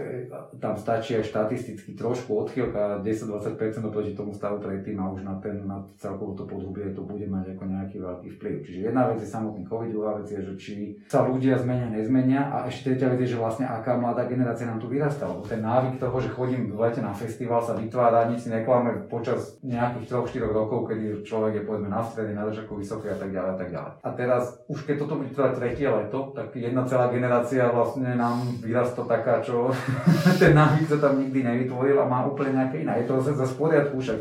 tam 0.59 0.75
stačí 0.77 1.19
aj 1.19 1.29
štatisticky 1.29 1.95
trošku 1.99 2.31
odchýlka 2.47 3.03
10-20% 3.03 3.88
oproti 3.88 4.12
tomu 4.14 4.35
stavu 4.35 4.62
predtým 4.62 4.99
a 5.03 5.11
už 5.12 5.23
na, 5.27 5.35
ten, 5.43 5.64
na 5.67 5.83
celkovo 5.99 6.35
to 6.38 6.45
podhubie 6.47 6.91
to 6.95 7.03
bude 7.03 7.25
mať 7.27 7.57
ako 7.57 7.64
nejaký 7.67 7.97
veľký 8.01 8.29
vplyv. 8.38 8.55
Čiže 8.64 8.81
jedna 8.91 9.11
vec 9.11 9.19
je 9.23 9.29
samotný 9.29 9.62
COVID, 9.67 9.91
druhá 9.93 10.12
vec 10.19 10.29
je, 10.31 10.41
že 10.41 10.55
či 10.57 10.75
sa 11.11 11.27
ľudia 11.27 11.59
zmenia, 11.59 11.91
nezmenia 11.91 12.49
a 12.49 12.57
ešte 12.71 12.95
tretia 12.95 13.12
vec 13.12 13.21
je, 13.27 13.35
že 13.35 13.41
vlastne 13.41 13.67
aká 13.69 13.99
mladá 13.99 14.25
generácia 14.31 14.64
nám 14.64 14.81
tu 14.81 14.87
vyrastá, 14.88 15.27
lebo 15.27 15.45
ten 15.45 15.61
návyk 15.61 16.01
toho, 16.01 16.17
že 16.23 16.33
chodím 16.33 16.71
v 16.73 16.81
lete 16.81 17.03
na 17.03 17.12
festival 17.12 17.61
sa 17.61 17.75
vytvára, 17.75 18.31
nič 18.31 18.47
si 18.47 18.51
neklame 18.51 19.11
počas 19.11 19.59
nejakých 19.61 20.09
3-4 20.09 20.49
rokov, 20.49 20.88
kedy 20.88 21.27
človek 21.27 21.53
je 21.61 21.62
povedzme 21.67 21.91
na 21.91 22.01
strede, 22.01 22.33
na 22.33 22.47
držaku 22.47 22.79
vysoký 22.79 23.11
a 23.11 23.19
tak 23.19 23.35
ďalej 23.35 23.58
tak 23.59 23.75
ďalej. 23.75 23.92
A 24.07 24.09
teraz 24.14 24.42
už 24.71 24.87
keď 24.87 24.97
toto 25.03 25.18
bude 25.18 25.35
trvať 25.35 25.59
tretie 25.59 25.90
leto, 25.90 26.31
tak 26.31 26.55
jedna 26.55 26.87
celá 26.87 27.11
generácia 27.11 27.66
vlastne 27.75 28.14
nám 28.14 28.47
vyrastá 28.62 29.03
taká, 29.03 29.42
čo 29.42 29.75
ten 30.42 30.55
návyk 30.55 30.87
sa 30.87 30.99
tam 31.03 31.18
nikdy 31.18 31.42
nevytvoril 31.42 31.99
a 31.99 32.07
má 32.07 32.23
úplne 32.23 32.55
nejaké 32.55 32.87
iné. 32.87 33.03
Je 33.03 33.11
to 33.11 33.18
zase 33.18 33.49
zase 33.49 33.55
poriadku, 33.59 33.97
však 33.99 34.18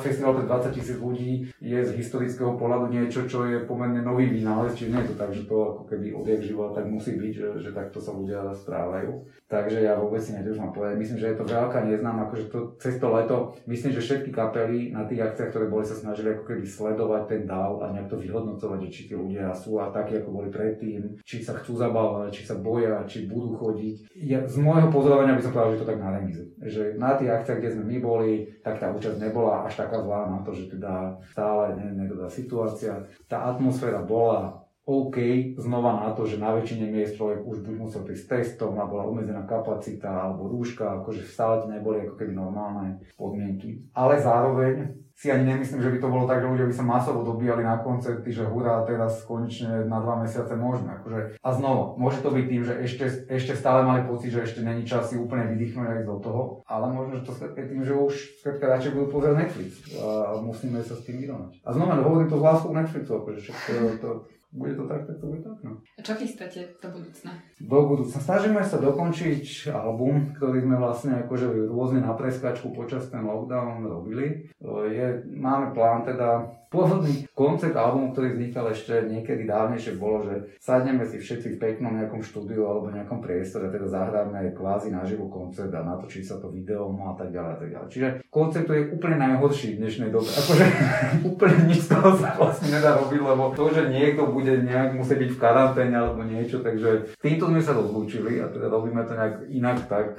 festival 0.00 0.38
pre 0.38 0.46
20 0.46 0.72
tisíc 0.72 0.96
ľudí 1.02 1.50
je 1.58 1.78
z 1.82 1.90
historického 1.98 2.54
pohľadu 2.54 2.94
niečo, 2.94 3.26
čo 3.26 3.44
je 3.44 3.66
pomerne 3.66 4.00
nový 4.00 4.30
vynález, 4.30 4.78
čiže 4.78 4.92
nie 4.94 5.00
je 5.02 5.08
to 5.12 5.16
tak, 5.18 5.30
že 5.34 5.42
to 5.44 5.56
ako 5.56 5.82
keby 5.90 6.14
odjak 6.14 6.40
život 6.46 6.70
tak 6.72 6.86
musí 6.86 7.18
byť, 7.18 7.32
že, 7.34 7.48
že 7.58 7.70
takto 7.74 7.98
sa 7.98 8.14
ľudia 8.14 8.54
správajú. 8.54 9.26
Takže 9.50 9.84
ja 9.84 9.98
vôbec 9.98 10.22
si 10.24 10.32
netrúfam 10.32 10.72
povedať. 10.72 10.96
Myslím, 10.96 11.18
že 11.20 11.28
je 11.34 11.36
to 11.36 11.44
veľká 11.44 11.84
neznám, 11.84 12.24
akože 12.28 12.44
to, 12.48 12.58
cez 12.80 12.96
to 12.96 13.08
leto, 13.12 13.52
myslím, 13.68 13.92
že 13.92 14.00
všetky 14.00 14.30
kapely 14.32 14.94
na 14.94 15.04
tých 15.04 15.20
akciách, 15.28 15.50
ktoré 15.52 15.66
boli, 15.68 15.84
sa 15.84 15.98
snažili 15.98 16.32
ako 16.32 16.44
keby 16.48 16.64
sledovať 16.64 17.22
ten 17.28 17.42
dáv 17.44 17.84
a 17.84 17.92
nejak 17.92 18.08
to 18.08 18.16
vyhodnocovať, 18.16 18.61
že 18.82 18.88
či 18.92 19.00
tí 19.10 19.14
ľudia 19.18 19.50
sú 19.56 19.80
a 19.82 19.90
takí, 19.90 20.18
ako 20.18 20.30
boli 20.42 20.48
predtým, 20.52 21.18
či 21.26 21.42
sa 21.42 21.58
chcú 21.58 21.74
zabávať, 21.74 22.30
či 22.30 22.42
sa 22.46 22.58
boja, 22.58 23.02
či 23.08 23.26
budú 23.26 23.58
chodiť. 23.58 24.14
Ja, 24.18 24.46
z 24.46 24.56
môjho 24.62 24.92
pozorovania 24.92 25.34
by 25.38 25.42
som 25.42 25.52
povedal, 25.54 25.72
že 25.74 25.80
to 25.82 25.90
tak 25.90 26.00
na 26.02 26.10
remizu. 26.14 26.44
Že 26.62 26.82
na 27.00 27.18
tých 27.18 27.30
akciách, 27.32 27.58
kde 27.58 27.72
sme 27.74 27.84
my 27.88 27.96
boli, 27.98 28.30
tak 28.62 28.78
tá 28.78 28.94
účasť 28.94 29.18
nebola 29.18 29.66
až 29.66 29.74
taká 29.82 29.98
zlá 29.98 30.30
na 30.30 30.38
to, 30.46 30.54
že 30.54 30.70
teda 30.70 31.18
stále 31.32 31.74
ne, 31.74 31.88
ne, 31.96 32.06
situácia. 32.30 33.02
Tá 33.26 33.50
atmosféra 33.50 34.04
bola 34.04 34.62
OK 34.82 35.16
znova 35.62 36.02
na 36.02 36.10
to, 36.10 36.26
že 36.26 36.42
na 36.42 36.50
väčšine 36.58 36.90
miest 36.90 37.14
človek 37.14 37.46
už 37.46 37.62
buď 37.62 37.74
musel 37.78 38.02
prísť 38.02 38.34
testom, 38.34 38.74
alebo 38.74 38.98
bola 38.98 39.04
obmedzená 39.14 39.46
kapacita, 39.46 40.10
alebo 40.10 40.50
rúška, 40.50 40.98
akože 40.98 41.22
stále 41.22 41.62
to 41.62 41.70
neboli 41.70 42.02
ako 42.02 42.18
keby 42.18 42.34
normálne 42.34 42.98
podmienky. 43.14 43.86
Ale 43.94 44.18
zároveň 44.18 45.01
si 45.22 45.30
ani 45.30 45.54
nemyslím, 45.54 45.78
že 45.78 45.92
by 45.94 45.98
to 46.02 46.08
bolo 46.10 46.26
tak, 46.26 46.42
že 46.42 46.50
ľudia 46.50 46.66
by 46.66 46.74
sa 46.74 46.82
masovo 46.82 47.22
dobíjali 47.22 47.62
na 47.62 47.78
koncerty, 47.78 48.34
že 48.34 48.42
hurá, 48.42 48.82
teraz 48.82 49.22
konečne 49.22 49.86
na 49.86 50.02
dva 50.02 50.18
mesiace 50.18 50.58
môžeme. 50.58 50.98
Akože. 50.98 51.38
A 51.38 51.48
znova, 51.54 51.94
môže 51.94 52.18
to 52.26 52.34
byť 52.34 52.44
tým, 52.50 52.62
že 52.66 52.74
ešte, 52.82 53.04
ešte 53.30 53.54
stále 53.54 53.86
mali 53.86 54.02
pocit, 54.02 54.34
že 54.34 54.42
ešte 54.42 54.66
není 54.66 54.82
čas 54.82 55.14
si 55.14 55.14
úplne 55.14 55.46
vydýchnuť 55.54 55.86
aj 55.86 56.00
do 56.10 56.16
toho, 56.18 56.42
ale 56.66 56.90
možno, 56.90 57.22
že 57.22 57.30
to 57.30 57.32
je 57.54 57.70
tým, 57.70 57.86
že 57.86 57.94
už 57.94 58.14
skrátka 58.42 58.66
radšej 58.66 58.92
budú 58.98 59.06
pozerať 59.14 59.36
Netflix 59.46 59.70
a 59.94 60.42
musíme 60.42 60.82
sa 60.82 60.98
s 60.98 61.06
tým 61.06 61.22
vyrovnať. 61.22 61.54
A 61.62 61.68
znova, 61.70 62.02
hovorím 62.02 62.26
to 62.26 62.42
s 62.42 62.46
láskou 62.50 62.74
Netflixu, 62.74 63.12
akože 63.22 63.40
to, 63.46 63.74
to, 64.02 64.08
bude 64.50 64.74
to 64.74 64.84
tak, 64.90 65.06
tak 65.06 65.16
to 65.22 65.26
bude 65.30 65.46
tak. 65.46 65.56
No. 65.62 65.71
Čo 66.02 66.18
chystáte 66.18 66.74
do 66.82 66.88
budúcna? 66.90 67.30
Do 67.62 67.80
budúcna. 67.86 68.18
Snažíme 68.18 68.62
sa 68.66 68.82
dokončiť 68.82 69.70
album, 69.70 70.34
ktorý 70.34 70.66
sme 70.66 70.76
vlastne 70.82 71.12
akože 71.22 71.70
rôzne 71.70 72.02
na 72.02 72.18
preskačku 72.18 72.74
počas 72.74 73.06
ten 73.06 73.22
lockdown 73.22 73.86
robili. 73.86 74.50
Je, 74.90 75.06
máme 75.30 75.70
plán 75.70 76.02
teda 76.02 76.50
Pôvodný 76.72 77.28
koncept 77.36 77.76
albumu, 77.76 78.16
ktorý 78.16 78.32
vznikal 78.32 78.72
ešte 78.72 79.04
niekedy 79.04 79.44
dávnejšie, 79.44 80.00
bolo, 80.00 80.24
že 80.24 80.56
sadneme 80.56 81.04
si 81.04 81.20
všetci 81.20 81.54
v 81.54 81.60
peknom 81.60 81.92
nejakom 81.92 82.24
štúdiu 82.24 82.64
alebo 82.64 82.88
nejakom 82.88 83.20
priestore, 83.20 83.68
teda 83.68 83.84
zahráme 83.84 84.56
kvázi 84.56 84.88
naživo 84.88 85.28
koncert 85.28 85.68
a 85.76 85.84
natočí 85.84 86.24
sa 86.24 86.40
to 86.40 86.48
video 86.48 86.88
a 86.88 87.12
tak 87.12 87.28
ďalej 87.28 87.52
a 87.52 87.58
tak 87.60 87.68
ďalej. 87.76 87.88
Čiže 87.92 88.08
koncept 88.32 88.72
je 88.72 88.88
úplne 88.88 89.20
najhorší 89.20 89.76
v 89.76 89.80
dnešnej 89.84 90.08
dobe. 90.08 90.32
Akože 90.32 90.64
úplne 91.36 91.56
nič 91.68 91.84
z 91.84 91.88
toho 91.92 92.16
sa 92.16 92.32
vlastne 92.40 92.72
nedá 92.72 92.96
robiť, 92.96 93.20
lebo 93.20 93.52
to, 93.52 93.64
že 93.68 93.92
niekto 93.92 94.32
bude 94.32 94.64
nejak 94.64 94.96
musieť 94.96 95.28
byť 95.28 95.30
v 95.36 95.42
karanténe 95.44 95.96
alebo 96.00 96.24
niečo, 96.24 96.64
takže 96.64 97.20
týmto 97.20 97.52
sme 97.52 97.60
sa 97.60 97.76
rozlúčili 97.76 98.40
a 98.40 98.48
teda 98.48 98.72
robíme 98.72 99.04
to 99.04 99.12
nejak 99.12 99.44
inak 99.52 99.78
tak, 99.92 100.16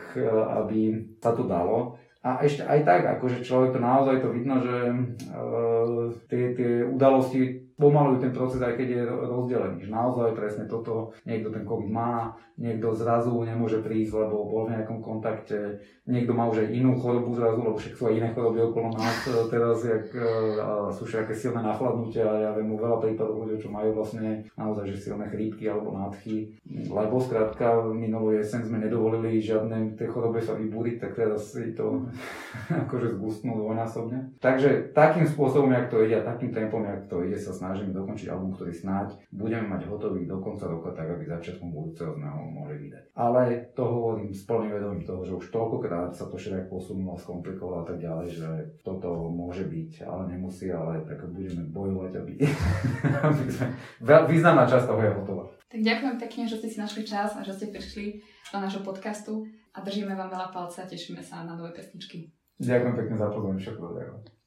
aby 0.61 1.01
sa 1.17 1.33
to 1.33 1.49
dalo. 1.49 1.97
A 2.23 2.39
ešte 2.39 2.63
aj 2.63 2.87
tak, 2.87 3.01
akože 3.19 3.43
človek 3.43 3.75
to 3.75 3.79
naozaj 3.83 4.23
to 4.23 4.31
vidno, 4.31 4.63
že 4.63 4.75
uh, 5.35 6.07
tie, 6.31 6.55
tie 6.55 6.87
udalosti 6.87 7.62
pomalujú 7.77 8.17
ten 8.21 8.33
proces, 8.33 8.61
aj 8.61 8.77
keď 8.77 8.87
je 8.87 9.01
rozdelený. 9.07 9.77
Že 9.85 9.89
naozaj 9.89 10.37
presne 10.37 10.65
toto, 10.69 11.13
niekto 11.25 11.49
ten 11.49 11.65
COVID 11.65 11.89
má, 11.89 12.37
niekto 12.53 12.93
zrazu 12.93 13.33
nemôže 13.41 13.81
prísť, 13.81 14.13
lebo 14.13 14.45
bol 14.45 14.69
v 14.69 14.77
nejakom 14.77 15.01
kontakte, 15.01 15.81
niekto 16.05 16.37
má 16.37 16.45
už 16.45 16.67
aj 16.67 16.67
inú 16.69 16.93
chorobu 17.01 17.33
zrazu, 17.33 17.65
lebo 17.65 17.77
však 17.81 17.93
sú 17.97 18.03
aj 18.11 18.15
iné 18.21 18.29
choroby 18.29 18.59
okolo 18.61 18.93
nás 18.93 19.25
e, 19.25 19.33
teraz, 19.49 19.81
jak, 19.81 20.05
e, 20.13 20.29
sú 20.93 21.03
všetké 21.09 21.33
silné 21.33 21.65
nachladnutia, 21.65 22.21
ja 22.21 22.49
viem 22.53 22.69
o 22.69 22.77
veľa 22.77 23.01
prípadov 23.01 23.41
ľudia, 23.41 23.57
čo 23.57 23.73
majú 23.73 23.97
vlastne 23.97 24.45
naozaj 24.53 24.85
že 24.93 25.09
silné 25.09 25.25
chrípky 25.33 25.65
alebo 25.65 25.97
nádchy, 25.97 26.53
lebo 26.93 27.17
skrátka 27.17 27.89
minulú 27.89 28.37
jeseň 28.37 28.69
sme 28.69 28.77
nedovolili 28.85 29.41
žiadne 29.41 29.97
tej 29.97 30.13
chorobe 30.13 30.37
sa 30.37 30.53
vybúriť, 30.53 31.01
tak 31.01 31.17
teraz 31.17 31.57
si 31.57 31.73
to 31.73 32.05
akože 32.85 33.17
zgustnú 33.17 33.57
dvojnásobne. 33.57 34.37
Takže 34.37 34.93
takým 34.93 35.25
spôsobom, 35.25 35.73
jak 35.73 35.89
to 35.89 36.05
ide 36.05 36.21
a 36.21 36.27
takým 36.27 36.53
tempom, 36.53 36.85
jak 36.85 37.09
to 37.09 37.25
ide, 37.25 37.41
sa 37.41 37.55
snažíme 37.63 37.95
dokončiť 37.95 38.27
album, 38.27 38.51
ktorý 38.51 38.75
snáď 38.75 39.15
budeme 39.31 39.71
mať 39.71 39.87
hotový 39.87 40.27
do 40.27 40.43
konca 40.43 40.67
roka, 40.67 40.91
tak 40.91 41.07
aby 41.15 41.23
začiatkom 41.23 41.71
budúceho 41.71 42.11
sme 42.11 42.27
ho 42.27 42.43
mohli 42.51 42.75
vydať. 42.75 43.15
Ale 43.15 43.71
to 43.71 43.83
hovorím 43.87 44.35
s 44.35 44.43
plným 44.43 44.75
vedomím 44.75 45.07
toho, 45.07 45.23
že 45.23 45.39
už 45.39 45.47
toľkokrát 45.47 46.11
sa 46.11 46.27
to 46.27 46.35
všetko 46.35 46.67
posunulo, 46.67 47.15
skomplikovalo 47.15 47.81
a 47.81 47.85
tak 47.87 48.03
ďalej, 48.03 48.27
že 48.35 48.49
toto 48.83 49.31
môže 49.31 49.63
byť, 49.63 50.03
ale 50.03 50.35
nemusí, 50.35 50.67
ale 50.67 51.07
tak 51.07 51.23
budeme 51.31 51.63
bojovať, 51.71 52.11
aby, 52.19 52.33
aby 53.31 53.43
sme... 53.47 53.67
Významná 54.27 54.67
časť 54.67 54.83
toho 54.83 54.99
je 54.99 55.15
hotová. 55.15 55.45
Tak 55.71 55.79
ďakujem 55.79 56.15
pekne, 56.19 56.43
že 56.51 56.59
ste 56.59 56.67
si 56.69 56.77
našli 56.77 57.07
čas 57.07 57.33
a 57.33 57.41
že 57.47 57.55
ste 57.55 57.71
prišli 57.71 58.19
do 58.51 58.57
nášho 58.59 58.83
podcastu 58.83 59.47
a 59.71 59.81
držíme 59.81 60.13
vám 60.13 60.29
veľa 60.29 60.51
palca 60.51 60.83
a 60.83 60.89
tešíme 60.91 61.23
sa 61.23 61.47
na 61.47 61.55
nové 61.55 61.71
pesničky. 61.71 62.29
Ďakujem 62.61 62.93
pekne 62.93 63.15
za 63.17 63.27
pozornosť, 63.33 63.63
všetko 63.63 63.81
ďakujem. 63.81 64.42